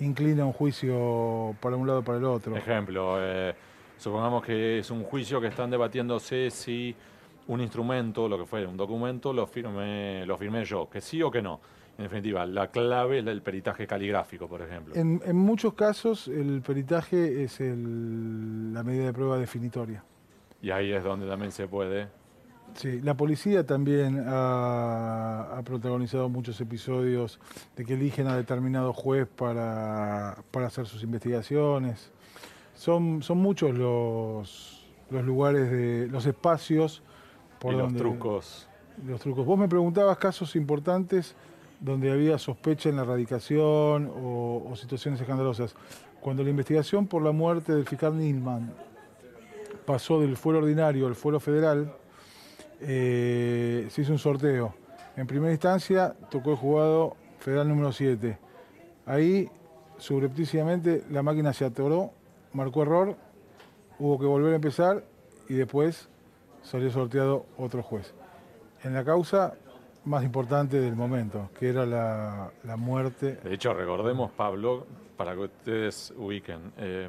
inclina 0.00 0.44
un 0.44 0.52
juicio 0.52 1.56
para 1.60 1.76
un 1.76 1.86
lado 1.86 2.00
o 2.00 2.02
para 2.02 2.18
el 2.18 2.24
otro. 2.24 2.56
Ejemplo, 2.56 3.16
eh, 3.18 3.54
supongamos 3.98 4.44
que 4.44 4.78
es 4.78 4.90
un 4.90 5.02
juicio 5.02 5.40
que 5.40 5.48
están 5.48 5.70
debatiéndose 5.70 6.50
si 6.50 6.94
un 7.48 7.60
instrumento, 7.60 8.28
lo 8.28 8.38
que 8.38 8.46
fuera, 8.46 8.68
un 8.68 8.76
documento, 8.76 9.32
lo 9.32 9.46
firmé, 9.46 10.24
lo 10.24 10.36
firmé 10.38 10.64
yo, 10.64 10.88
que 10.88 11.00
sí 11.00 11.20
o 11.22 11.30
que 11.30 11.42
no. 11.42 11.60
En 12.00 12.04
definitiva, 12.04 12.46
la 12.46 12.70
clave 12.70 13.18
es 13.18 13.26
el 13.26 13.42
peritaje 13.42 13.86
caligráfico, 13.86 14.48
por 14.48 14.62
ejemplo. 14.62 14.94
En, 14.96 15.20
en 15.22 15.36
muchos 15.36 15.74
casos 15.74 16.28
el 16.28 16.62
peritaje 16.62 17.42
es 17.44 17.60
el- 17.60 18.72
la 18.72 18.82
medida 18.82 19.04
de 19.04 19.12
prueba 19.12 19.36
definitoria. 19.36 20.02
Y 20.62 20.70
ahí 20.70 20.92
es 20.92 21.04
donde 21.04 21.26
también 21.28 21.52
se 21.52 21.68
puede. 21.68 22.08
Sí, 22.72 23.02
la 23.02 23.14
policía 23.18 23.66
también 23.66 24.24
ha, 24.26 25.58
ha 25.58 25.62
protagonizado 25.62 26.30
muchos 26.30 26.58
episodios 26.62 27.38
de 27.76 27.84
que 27.84 27.92
eligen 27.92 28.28
a 28.28 28.36
determinado 28.36 28.94
juez 28.94 29.28
para, 29.28 30.38
para 30.50 30.68
hacer 30.68 30.86
sus 30.86 31.02
investigaciones. 31.02 32.10
Son, 32.74 33.22
son 33.22 33.36
muchos 33.38 33.74
los, 33.76 34.86
los 35.10 35.22
lugares, 35.22 35.70
de, 35.70 36.08
los 36.08 36.24
espacios 36.24 37.02
por 37.58 37.74
y 37.74 37.76
los 37.76 37.94
trucos. 37.94 38.66
Los 39.06 39.20
trucos. 39.20 39.44
Vos 39.44 39.58
me 39.58 39.68
preguntabas 39.68 40.16
casos 40.16 40.56
importantes 40.56 41.34
donde 41.80 42.12
había 42.12 42.38
sospecha 42.38 42.88
en 42.88 42.96
la 42.96 43.02
erradicación 43.02 44.12
o, 44.14 44.72
situaciones 44.76 45.20
escandalosas. 45.20 45.74
Cuando 46.20 46.42
la 46.44 46.50
investigación 46.50 47.06
por 47.06 47.22
la 47.22 47.32
muerte 47.32 47.74
del 47.74 47.86
fiscal 47.86 48.16
Nilman 48.16 48.72
pasó 49.86 50.20
del 50.20 50.36
fuero 50.36 50.58
ordinario 50.58 51.06
al 51.06 51.14
fuero 51.14 51.40
federal, 51.40 51.92
eh, 52.80 53.88
se 53.90 54.02
hizo 54.02 54.12
un 54.12 54.18
sorteo. 54.18 54.74
En 55.16 55.26
primera 55.26 55.52
instancia 55.52 56.14
tocó 56.30 56.50
el 56.50 56.56
juzgado 56.56 57.16
federal 57.38 57.68
número 57.68 57.92
7. 57.92 58.38
Ahí, 59.06 59.48
subrepticiamente, 59.96 61.04
la 61.10 61.22
máquina 61.22 61.52
se 61.52 61.64
atoró, 61.64 62.12
marcó 62.52 62.82
error, 62.82 63.16
hubo 63.98 64.18
que 64.18 64.26
volver 64.26 64.52
a 64.52 64.56
empezar 64.56 65.04
y 65.48 65.54
después 65.54 66.08
salió 66.62 66.90
sorteado 66.90 67.46
otro 67.56 67.82
juez. 67.82 68.14
En 68.84 68.94
la 68.94 69.04
causa 69.04 69.54
más 70.04 70.24
importante 70.24 70.80
del 70.80 70.96
momento, 70.96 71.50
que 71.58 71.68
era 71.68 71.84
la, 71.86 72.50
la 72.64 72.76
muerte. 72.76 73.36
De 73.42 73.54
hecho, 73.54 73.74
recordemos, 73.74 74.30
Pablo, 74.32 74.86
para 75.16 75.34
que 75.34 75.40
ustedes 75.40 76.12
ubiquen, 76.16 76.72
eh, 76.78 77.08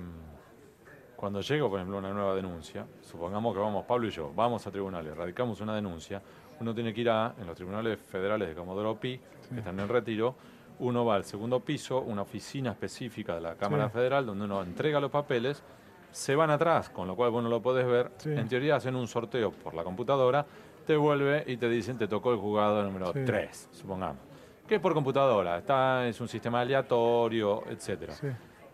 cuando 1.16 1.42
llega, 1.42 1.68
por 1.70 1.80
ejemplo, 1.80 1.98
una 2.00 2.12
nueva 2.12 2.36
denuncia, 2.36 2.86
supongamos 3.02 3.54
que 3.54 3.60
vamos, 3.62 3.86
Pablo 3.86 4.08
y 4.08 4.12
yo, 4.12 4.32
vamos 4.36 4.66
a 4.68 4.72
tribunales, 4.72 5.16
radicamos 5.16 5.62
una 5.62 5.76
denuncia, 5.76 6.22
uno 6.60 6.74
tiene 6.74 6.94
que 6.94 7.02
ir 7.02 7.10
a, 7.10 7.34
en 7.40 7.48
los 7.48 7.56
tribunales 7.56 8.00
federales 8.00 8.50
de 8.50 8.56
Comodoro 8.56 8.96
Pi, 9.00 9.20
que 9.50 9.60
están 9.60 9.80
en 9.80 9.88
retiro, 9.88 10.36
uno 10.80 11.06
va 11.06 11.16
al 11.16 11.24
segundo 11.24 11.60
piso, 11.60 12.02
una 12.02 12.24
oficina 12.24 12.72
específica 12.72 13.36
de 13.36 13.42
la 13.42 13.56
Cámara 13.56 13.88
Sí. 13.88 13.94
Federal, 13.94 14.26
donde 14.26 14.46
uno 14.46 14.62
entrega 14.64 15.00
los 15.00 15.12
papeles, 15.12 15.64
se 16.12 16.36
van 16.36 16.50
atrás, 16.50 16.90
con 16.90 17.08
lo 17.08 17.16
cual 17.16 17.30
vos 17.32 17.42
no 17.44 17.50
lo 17.50 17.62
podés 17.62 17.86
ver, 17.88 18.12
Sí. 18.18 18.32
en 18.32 18.48
teoría 18.48 18.76
hacen 18.76 18.96
un 18.96 19.08
sorteo 19.08 19.52
por 19.52 19.74
la 19.76 19.84
computadora, 19.84 20.46
te 20.86 20.96
vuelve 20.98 21.44
y 21.48 21.58
te 21.58 21.70
dicen 21.70 21.98
te 21.98 22.08
tocó 22.08 22.32
el 22.34 22.38
juzgado 22.40 22.84
número 22.84 23.14
Sí. 23.14 23.20
3, 23.26 23.70
supongamos. 23.72 24.18
Que 24.68 24.76
es 24.76 24.82
por 24.82 24.94
computadora, 24.94 25.58
está, 25.58 26.08
es 26.08 26.20
un 26.22 26.28
sistema 26.28 26.62
aleatorio. 26.62 27.64
Sí. 27.80 27.94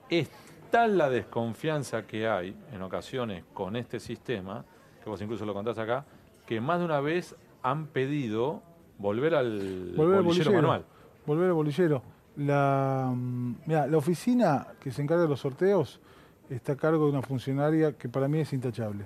Es 0.10 0.30
tal 0.70 0.98
la 0.98 1.10
desconfianza 1.10 2.04
que 2.06 2.28
hay 2.28 2.56
en 2.72 2.82
ocasiones 2.82 3.44
con 3.54 3.76
este 3.76 4.00
sistema, 4.00 4.64
que 5.04 5.10
vos 5.10 5.22
incluso 5.22 5.46
lo 5.46 5.54
contás 5.54 5.78
acá, 5.80 6.06
que 6.46 6.62
más 6.62 6.80
de 6.80 6.86
una 6.86 7.00
vez 7.00 7.36
han 7.64 7.88
pedido 7.88 8.62
volver 9.00 9.36
al 9.36 9.94
Volver 9.96 10.18
al 10.20 10.24
bolillero 10.24 10.24
bolillero. 10.24 10.52
manual. 10.54 10.86
Volver 11.26 11.48
al 11.48 11.54
bolillero. 11.54 12.02
La, 12.38 13.12
mm, 13.14 13.56
mirá, 13.66 13.88
la 13.88 13.98
oficina 13.98 14.68
que 14.80 14.92
se 14.92 15.02
encarga 15.02 15.24
de 15.24 15.30
los 15.30 15.40
sorteos 15.40 16.00
está 16.50 16.74
a 16.74 16.76
cargo 16.78 17.06
de 17.06 17.12
una 17.12 17.22
funcionaria 17.24 17.94
que 17.94 18.08
para 18.08 18.28
mí 18.28 18.40
es 18.40 18.54
intachable. 18.54 19.06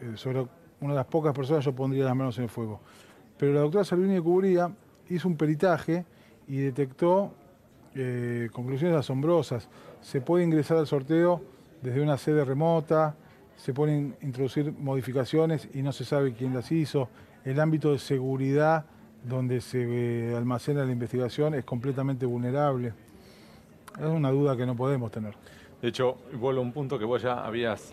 Eh, 0.00 0.12
sobre 0.16 0.46
una 0.80 0.92
de 0.92 0.96
las 0.96 1.06
pocas 1.06 1.34
personas 1.34 1.64
yo 1.64 1.74
pondría 1.74 2.04
las 2.04 2.16
manos 2.16 2.38
en 2.38 2.44
el 2.44 2.50
fuego. 2.50 2.80
Pero 3.36 3.52
la 3.52 3.60
doctora 3.60 3.84
Salvini 3.84 4.14
de 4.14 4.22
Cubría 4.22 4.70
hizo 5.08 5.28
un 5.28 5.36
peritaje 5.36 6.04
y 6.48 6.58
detectó 6.58 7.32
eh, 7.94 8.48
conclusiones 8.52 8.96
asombrosas. 8.96 9.68
Se 10.00 10.20
puede 10.20 10.44
ingresar 10.44 10.76
al 10.78 10.86
sorteo 10.86 11.42
desde 11.82 12.00
una 12.00 12.16
sede 12.16 12.44
remota, 12.44 13.14
se 13.56 13.74
pueden 13.74 14.16
introducir 14.22 14.72
modificaciones 14.72 15.68
y 15.74 15.82
no 15.82 15.92
se 15.92 16.04
sabe 16.04 16.32
quién 16.32 16.54
las 16.54 16.70
hizo. 16.72 17.08
El 17.44 17.60
ámbito 17.60 17.92
de 17.92 17.98
seguridad 17.98 18.84
donde 19.24 19.60
se 19.60 20.30
eh, 20.30 20.36
almacena 20.36 20.84
la 20.84 20.92
investigación 20.92 21.54
es 21.54 21.64
completamente 21.64 22.26
vulnerable. 22.26 22.92
Es 23.98 24.06
una 24.06 24.30
duda 24.30 24.56
que 24.56 24.64
no 24.64 24.76
podemos 24.76 25.10
tener. 25.10 25.34
De 25.82 25.88
hecho, 25.88 26.16
vuelvo 26.34 26.60
a 26.60 26.64
un 26.64 26.72
punto 26.72 26.98
que 26.98 27.04
vos 27.04 27.22
ya 27.22 27.44
habías 27.44 27.92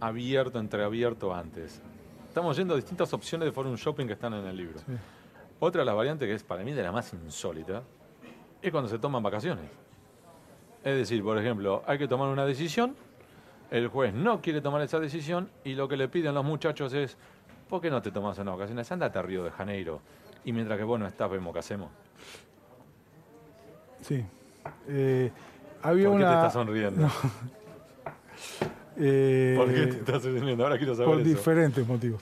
abierto, 0.00 0.58
entreabierto 0.58 1.34
antes. 1.34 1.80
Estamos 2.30 2.56
yendo 2.56 2.74
a 2.74 2.76
distintas 2.76 3.12
opciones 3.12 3.46
de 3.46 3.50
forum 3.50 3.74
shopping 3.74 4.06
que 4.06 4.12
están 4.12 4.32
en 4.34 4.46
el 4.46 4.56
libro. 4.56 4.78
Sí. 4.78 4.92
Otra 5.58 5.80
de 5.80 5.84
las 5.84 5.96
variantes 5.96 6.28
que 6.28 6.34
es 6.34 6.44
para 6.44 6.62
mí 6.62 6.70
de 6.70 6.80
la 6.80 6.92
más 6.92 7.12
insólita 7.12 7.82
es 8.62 8.70
cuando 8.70 8.88
se 8.88 9.00
toman 9.00 9.20
vacaciones. 9.20 9.64
Es 10.84 10.96
decir, 10.96 11.24
por 11.24 11.36
ejemplo, 11.38 11.82
hay 11.88 11.98
que 11.98 12.06
tomar 12.06 12.28
una 12.28 12.46
decisión, 12.46 12.94
el 13.72 13.88
juez 13.88 14.14
no 14.14 14.40
quiere 14.40 14.60
tomar 14.60 14.80
esa 14.80 15.00
decisión 15.00 15.50
y 15.64 15.74
lo 15.74 15.88
que 15.88 15.96
le 15.96 16.06
piden 16.06 16.32
los 16.36 16.44
muchachos 16.44 16.92
es, 16.92 17.16
¿por 17.68 17.80
qué 17.80 17.90
no 17.90 18.00
te 18.00 18.12
tomas 18.12 18.38
una 18.38 18.52
vacaciones? 18.52 18.92
Andate 18.92 19.18
a 19.18 19.22
Río 19.22 19.42
de 19.42 19.50
Janeiro 19.50 20.00
y 20.44 20.52
mientras 20.52 20.78
que 20.78 20.84
vos 20.84 21.00
no 21.00 21.08
estás 21.08 21.28
vemos 21.28 21.52
qué 21.52 21.58
hacemos. 21.58 21.90
Sí. 24.02 24.24
Eh, 24.86 25.32
había 25.82 26.06
¿Por 26.08 26.16
qué 26.18 26.22
una. 26.24 26.30
te 26.30 26.36
estás 26.36 26.52
sonriendo? 26.52 27.08
eh, 29.00 29.54
¿Por 29.56 29.72
qué 29.72 29.86
te 29.86 29.98
estás 29.98 30.22
sonriendo? 30.22 30.64
Ahora 30.64 30.76
quiero 30.76 30.94
saber 30.94 31.08
por 31.08 31.20
eso. 31.20 31.28
diferentes 31.28 31.86
motivos. 31.86 32.20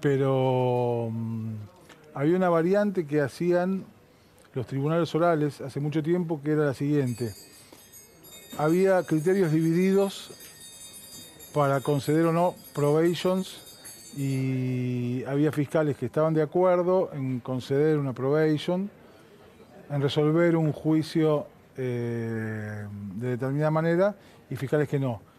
Pero 0.00 1.10
mm, 1.12 1.54
había 2.14 2.36
una 2.36 2.48
variante 2.48 3.06
que 3.06 3.20
hacían 3.20 3.84
los 4.54 4.66
tribunales 4.66 5.14
orales 5.14 5.60
hace 5.60 5.80
mucho 5.80 6.02
tiempo 6.02 6.40
que 6.42 6.52
era 6.52 6.66
la 6.66 6.74
siguiente. 6.74 7.32
Había 8.58 9.02
criterios 9.04 9.52
divididos 9.52 10.32
para 11.54 11.80
conceder 11.80 12.26
o 12.26 12.32
no 12.32 12.54
probations 12.74 13.60
y 14.16 15.24
había 15.24 15.52
fiscales 15.52 15.96
que 15.96 16.06
estaban 16.06 16.34
de 16.34 16.42
acuerdo 16.42 17.10
en 17.14 17.40
conceder 17.40 17.98
una 17.98 18.12
probation, 18.12 18.90
en 19.88 20.02
resolver 20.02 20.56
un 20.56 20.72
juicio 20.72 21.46
eh, 21.76 22.86
de 23.14 23.28
determinada 23.28 23.70
manera 23.70 24.14
y 24.50 24.56
fiscales 24.56 24.88
que 24.88 24.98
no. 24.98 25.31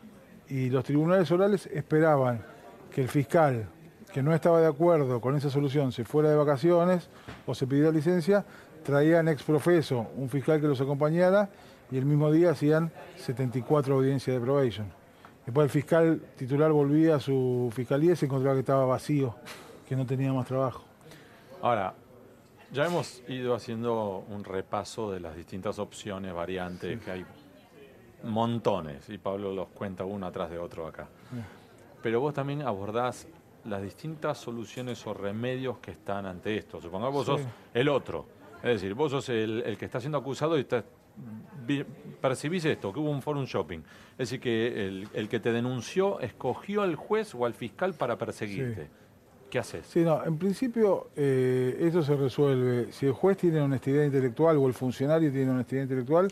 Y 0.53 0.69
los 0.69 0.83
tribunales 0.83 1.31
orales 1.31 1.65
esperaban 1.65 2.45
que 2.93 3.01
el 3.01 3.07
fiscal 3.07 3.65
que 4.13 4.21
no 4.21 4.35
estaba 4.35 4.61
de 4.61 4.67
acuerdo 4.67 5.19
con 5.19 5.35
esa 5.35 5.49
solución 5.49 5.91
se 5.91 6.05
fuera 6.05 6.29
de 6.29 6.35
vacaciones 6.35 7.09
o 7.47 7.55
se 7.55 7.65
pidiera 7.65 7.89
licencia, 7.89 8.45
traían 8.83 9.27
ex 9.29 9.41
profeso 9.41 10.11
un 10.15 10.29
fiscal 10.29 10.61
que 10.61 10.67
los 10.67 10.79
acompañara 10.79 11.49
y 11.89 11.97
el 11.97 12.05
mismo 12.05 12.31
día 12.31 12.51
hacían 12.51 12.91
74 13.17 13.95
audiencias 13.95 14.35
de 14.35 14.39
probation. 14.39 14.93
Después 15.43 15.65
el 15.65 15.71
fiscal 15.71 16.21
titular 16.37 16.71
volvía 16.71 17.15
a 17.15 17.19
su 17.19 17.71
fiscalía 17.73 18.13
y 18.13 18.15
se 18.15 18.27
encontraba 18.27 18.53
que 18.55 18.59
estaba 18.59 18.85
vacío, 18.85 19.35
que 19.89 19.95
no 19.95 20.05
tenía 20.05 20.31
más 20.33 20.45
trabajo. 20.45 20.83
Ahora, 21.63 21.95
ya 22.71 22.85
hemos 22.85 23.23
ido 23.27 23.55
haciendo 23.55 24.23
un 24.29 24.43
repaso 24.43 25.11
de 25.11 25.19
las 25.19 25.35
distintas 25.35 25.79
opciones, 25.79 26.31
variantes, 26.31 26.99
que 27.01 27.09
hay 27.09 27.25
montones, 28.23 29.09
y 29.09 29.17
Pablo 29.17 29.53
los 29.53 29.67
cuenta 29.69 30.05
uno 30.05 30.25
atrás 30.25 30.49
de 30.49 30.57
otro 30.57 30.88
acá. 30.88 31.07
Pero 32.01 32.19
vos 32.21 32.33
también 32.33 32.62
abordás 32.62 33.27
las 33.65 33.81
distintas 33.81 34.38
soluciones 34.38 35.05
o 35.07 35.13
remedios 35.13 35.77
que 35.79 35.91
están 35.91 36.25
ante 36.25 36.57
esto. 36.57 36.81
Supongamos 36.81 37.13
vos 37.13 37.25
Sí. 37.39 37.43
sos 37.43 37.51
el 37.73 37.89
otro, 37.89 38.25
es 38.57 38.69
decir, 38.81 38.93
vos 38.93 39.12
sos 39.12 39.29
el, 39.29 39.63
el 39.65 39.77
que 39.77 39.86
está 39.86 39.99
siendo 39.99 40.17
acusado 40.17 40.57
y 40.59 40.65
vi- 41.65 41.86
percibís 42.19 42.65
esto, 42.65 42.91
que 42.91 42.99
hubo 42.99 43.09
un 43.09 43.21
forum 43.21 43.45
shopping. 43.45 43.79
Es 44.13 44.17
decir, 44.29 44.39
que 44.39 44.88
el, 44.88 45.07
el 45.13 45.29
que 45.29 45.39
te 45.39 45.51
denunció 45.51 46.19
escogió 46.19 46.81
al 46.81 46.95
juez 46.95 47.33
o 47.36 47.45
al 47.45 47.53
fiscal 47.53 47.93
para 47.93 48.17
perseguirte. 48.17 48.83
Sí. 48.86 48.89
¿Qué 49.49 49.59
haces? 49.59 49.86
Sí, 49.86 50.01
no, 50.01 50.23
en 50.25 50.38
principio 50.38 51.09
eh, 51.15 51.77
esto 51.81 52.01
se 52.01 52.15
resuelve. 52.15 52.91
Si 52.91 53.05
el 53.05 53.12
juez 53.13 53.38
tiene 53.38 53.62
honestidad 53.62 54.03
intelectual 54.03 54.57
o 54.57 54.67
el 54.67 54.73
funcionario 54.73 55.31
tiene 55.31 55.51
honestidad 55.51 55.83
intelectual, 55.83 56.27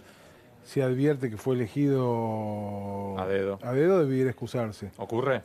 se 0.63 0.84
advierte 0.84 1.30
que 1.30 1.38
fue 1.38 1.56
elegido 1.56 3.17
A 3.17 3.26
dedo. 3.28 3.60
a 3.62 3.71
dedo 3.74 4.00
debiera 4.00 4.30
excusarse. 4.30 4.91
¿Ocurre? 4.97 5.41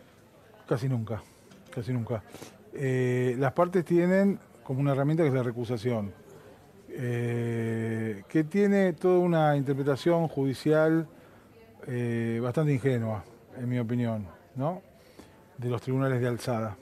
Casi 0.68 0.88
nunca, 0.88 1.22
casi 1.74 1.92
nunca. 1.92 2.22
Eh, 2.74 3.34
las 3.38 3.52
partes 3.52 3.84
tienen 3.84 4.38
como 4.62 4.80
una 4.80 4.92
herramienta 4.92 5.22
que 5.22 5.28
es 5.28 5.34
la 5.34 5.42
recusación, 5.42 6.12
eh, 6.90 8.22
que 8.28 8.44
tiene 8.44 8.92
toda 8.92 9.18
una 9.18 9.56
interpretación 9.56 10.28
judicial 10.28 11.06
eh, 11.86 12.40
bastante 12.42 12.72
ingenua, 12.72 13.24
en 13.56 13.68
mi 13.68 13.78
opinión, 13.78 14.26
¿no? 14.56 14.82
de 15.56 15.68
los 15.70 15.80
tribunales 15.80 16.20
de 16.20 16.28
alzada. 16.28 16.76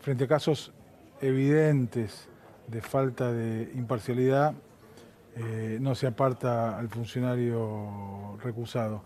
Frente 0.00 0.24
a 0.24 0.28
casos 0.28 0.72
evidentes 1.20 2.28
de 2.66 2.80
falta 2.80 3.32
de 3.32 3.70
imparcialidad, 3.74 4.54
eh, 5.36 5.78
no 5.80 5.94
se 5.94 6.06
aparta 6.06 6.78
al 6.78 6.88
funcionario 6.88 8.36
recusado. 8.42 9.02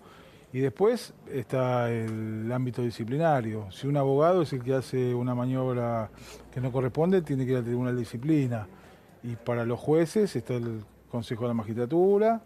Y 0.53 0.61
después 0.61 1.13
está 1.31 1.91
el 1.91 2.51
ámbito 2.53 2.81
disciplinario. 2.83 3.71
Si 3.71 3.87
un 3.87 3.97
abogado 3.97 4.43
es 4.43 4.53
el 4.53 4.63
que 4.63 4.75
hace 4.75 5.15
una 5.15 5.35
maniobra 5.35 6.09
que 6.53 6.61
no 6.61 6.73
corresponde, 6.73 7.21
tiene 7.23 7.45
que 7.45 7.53
ir 7.53 7.59
al 7.59 7.65
tribunal 7.65 7.95
de 7.95 8.01
disciplina. 8.01 8.67
Y 9.23 9.37
para 9.37 9.65
los 9.67 9.79
jueces 9.79 10.35
está 10.35 10.55
el 10.55 10.83
Consejo 11.11 11.43
de 11.43 11.49
la 11.49 11.55
Magistratura 11.55 12.41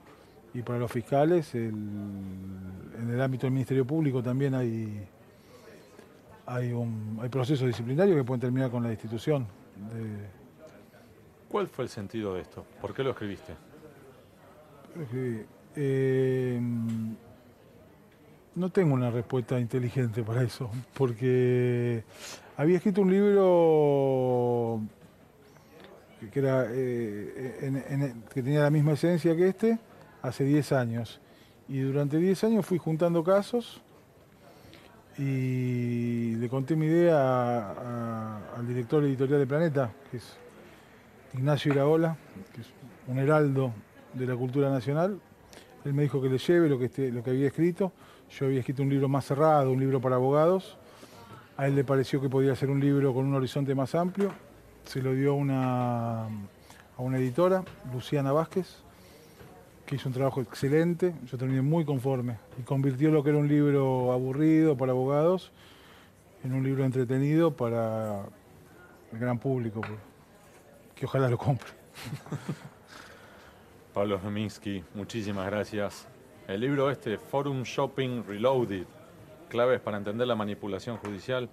y 0.55 0.63
para 0.63 0.79
los 0.79 0.91
fiscales 0.91 1.55
en 1.55 3.09
el 3.13 3.21
ámbito 3.21 3.47
del 3.47 3.53
Ministerio 3.53 3.87
Público 3.87 4.23
también 4.23 4.55
hay, 4.55 5.07
hay, 6.47 6.73
un, 6.73 7.19
hay 7.23 7.29
procesos 7.29 7.67
disciplinarios 7.67 8.17
que 8.17 8.25
pueden 8.25 8.41
terminar 8.41 8.71
con 8.71 8.83
la 8.83 8.89
destitución. 8.89 9.47
de- 9.93 10.41
¿Cuál 11.49 11.67
fue 11.69 11.85
el 11.85 11.91
sentido 11.91 12.35
de 12.35 12.43
esto? 12.43 12.65
¿Por 12.81 12.95
qué 12.95 13.03
lo 13.03 13.11
escribiste? 13.11 13.55
Eh, 15.77 16.61
no 18.55 18.71
tengo 18.71 18.95
una 18.95 19.11
respuesta 19.11 19.59
inteligente 19.59 20.23
para 20.23 20.43
eso, 20.43 20.71
porque 20.95 22.05
había 22.57 22.77
escrito 22.77 23.03
un 23.03 23.11
libro 23.11 24.81
que, 26.33 26.41
eh, 26.45 28.15
tenía 28.35 28.63
la 28.63 28.71
misma 28.71 28.93
esencia 28.93 29.35
que 29.37 29.49
este 29.49 29.79
hace 30.23 30.45
10 30.45 30.73
años. 30.73 31.21
Y 31.69 31.81
durante 31.81 32.19
10 32.19 32.45
años 32.45 32.67
fui 32.67 32.79
juntando 32.79 33.23
casos 33.23 33.81
y 35.17 36.35
le 36.37 36.49
conté 36.49 36.75
mi 36.77 36.87
idea 36.87 38.39
al 38.57 38.67
director 38.67 39.05
editorial 39.05 39.41
de 39.41 39.47
Planeta, 39.47 39.93
que 40.11 40.17
es 40.17 40.37
Ignacio 41.35 41.73
Iraola, 41.73 42.17
que 42.53 42.63
es 42.63 42.67
un 43.07 43.19
heraldo 43.19 43.73
de 44.15 44.27
la 44.27 44.37
cultura 44.37 44.71
nacional. 44.71 45.21
Él 45.85 45.95
me 45.95 46.03
dijo 46.03 46.21
que 46.21 46.29
le 46.29 46.39
lleve 46.39 46.69
lo 46.69 46.79
que, 46.79 46.87
este- 46.87 47.11
lo 47.11 47.23
que 47.23 47.31
había 47.31 47.47
escrito. 47.47 47.93
Yo 48.31 48.47
había 48.47 48.61
escrito 48.61 48.83
un 48.83 48.91
libro 48.91 49.09
más 49.09 49.25
cerrado, 49.25 49.73
un 49.73 49.81
libro 49.81 50.01
para 50.01 50.17
abogados. 50.17 50.77
A 51.57 51.67
él 51.67 51.75
le 51.75 51.85
pareció 51.85 52.21
que 52.21 52.29
podía 52.29 52.55
ser 52.55 52.71
un 52.71 52.81
libro 52.81 53.13
con 53.13 53.27
un 53.27 53.35
horizonte 53.35 53.75
más 53.75 53.95
amplio. 53.95 54.31
Se 54.85 55.03
lo 55.03 55.13
dio 55.13 55.35
una, 55.35 56.25
a 56.25 56.29
una 56.99 57.19
editora, 57.19 57.63
Luciana 57.93 58.33
Vázquez, 58.33 58.83
que 59.87 59.97
hizo 59.97 60.09
un 60.09 60.15
trabajo 60.15 60.41
excelente, 60.41 61.15
yo 61.27 61.37
terminé 61.37 61.63
muy 61.63 61.85
conforme 61.85 62.37
y 62.59 62.63
convirtió 62.63 63.11
lo 63.11 63.23
que 63.25 63.31
era 63.31 63.39
un 63.39 63.49
libro 63.49 64.13
aburrido 64.13 64.77
para 64.77 64.93
abogados 64.93 65.51
en 66.45 66.55
un 66.55 66.63
libro 66.63 66.85
entretenido 66.85 67.51
para 67.57 68.23
el 69.13 69.19
gran 69.19 69.39
público, 69.39 69.81
que 70.95 71.07
ojalá 71.07 71.29
lo 71.29 71.37
compre. 71.39 71.69
Pablo 73.93 74.21
Zeminsky, 74.21 74.85
muchísimas 74.95 75.47
gracias. 75.47 76.07
El 76.47 76.61
libro 76.61 76.91
este, 76.91 77.19
Forum 77.19 77.65
Shopping 77.65 78.23
Reloaded, 78.25 78.87
claves 79.49 79.81
para 79.81 79.97
entender 79.97 80.29
la 80.29 80.37
manipulación 80.37 80.97
judicial. 80.99 81.49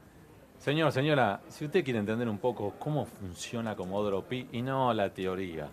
Señor, 0.59 0.91
señora, 0.91 1.41
si 1.47 1.65
usted 1.65 1.83
quiere 1.83 1.99
entender 1.99 2.29
un 2.29 2.37
poco 2.37 2.75
cómo 2.77 3.07
funciona 3.07 3.75
Comodoro 3.75 4.21
Pi 4.23 4.49
y 4.51 4.61
no 4.61 4.93
la 4.93 5.11
teoría, 5.11 5.67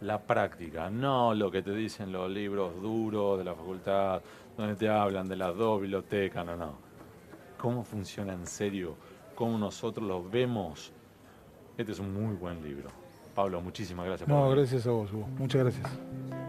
la 0.00 0.20
práctica, 0.20 0.90
no 0.90 1.32
lo 1.32 1.48
que 1.48 1.62
te 1.62 1.72
dicen 1.72 2.10
los 2.10 2.28
libros 2.28 2.82
duros 2.82 3.38
de 3.38 3.44
la 3.44 3.54
facultad, 3.54 4.20
donde 4.56 4.74
te 4.74 4.88
hablan 4.88 5.28
de 5.28 5.36
las 5.36 5.56
dos 5.56 5.80
bibliotecas, 5.80 6.44
no, 6.44 6.56
no. 6.56 6.74
Cómo 7.56 7.84
funciona 7.84 8.32
en 8.32 8.48
serio, 8.48 8.96
cómo 9.36 9.56
nosotros 9.58 10.04
lo 10.08 10.28
vemos. 10.28 10.92
Este 11.78 11.92
es 11.92 12.00
un 12.00 12.12
muy 12.12 12.34
buen 12.34 12.64
libro. 12.64 12.99
Pablo, 13.40 13.62
muchísimas 13.62 14.04
gracias. 14.04 14.28
No, 14.28 14.50
gracias 14.50 14.86
a 14.86 14.90
vos, 14.90 15.10
Hugo. 15.10 15.26
Muchas 15.38 15.62
gracias. 15.62 15.88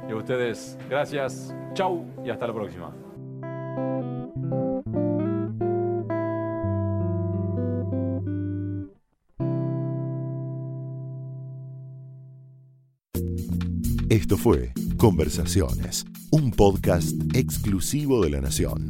Y 0.10 0.12
a 0.12 0.15
ustedes, 0.17 0.77
gracias, 0.89 1.56
chau 1.73 2.04
y 2.25 2.30
hasta 2.30 2.47
la 2.47 2.54
próxima. 2.54 2.93
Esto 14.10 14.36
fue 14.36 14.73
Conversaciones, 14.97 16.04
un 16.32 16.51
podcast 16.51 17.15
exclusivo 17.34 18.21
de 18.21 18.32
La 18.32 18.41
Nación. 18.41 18.89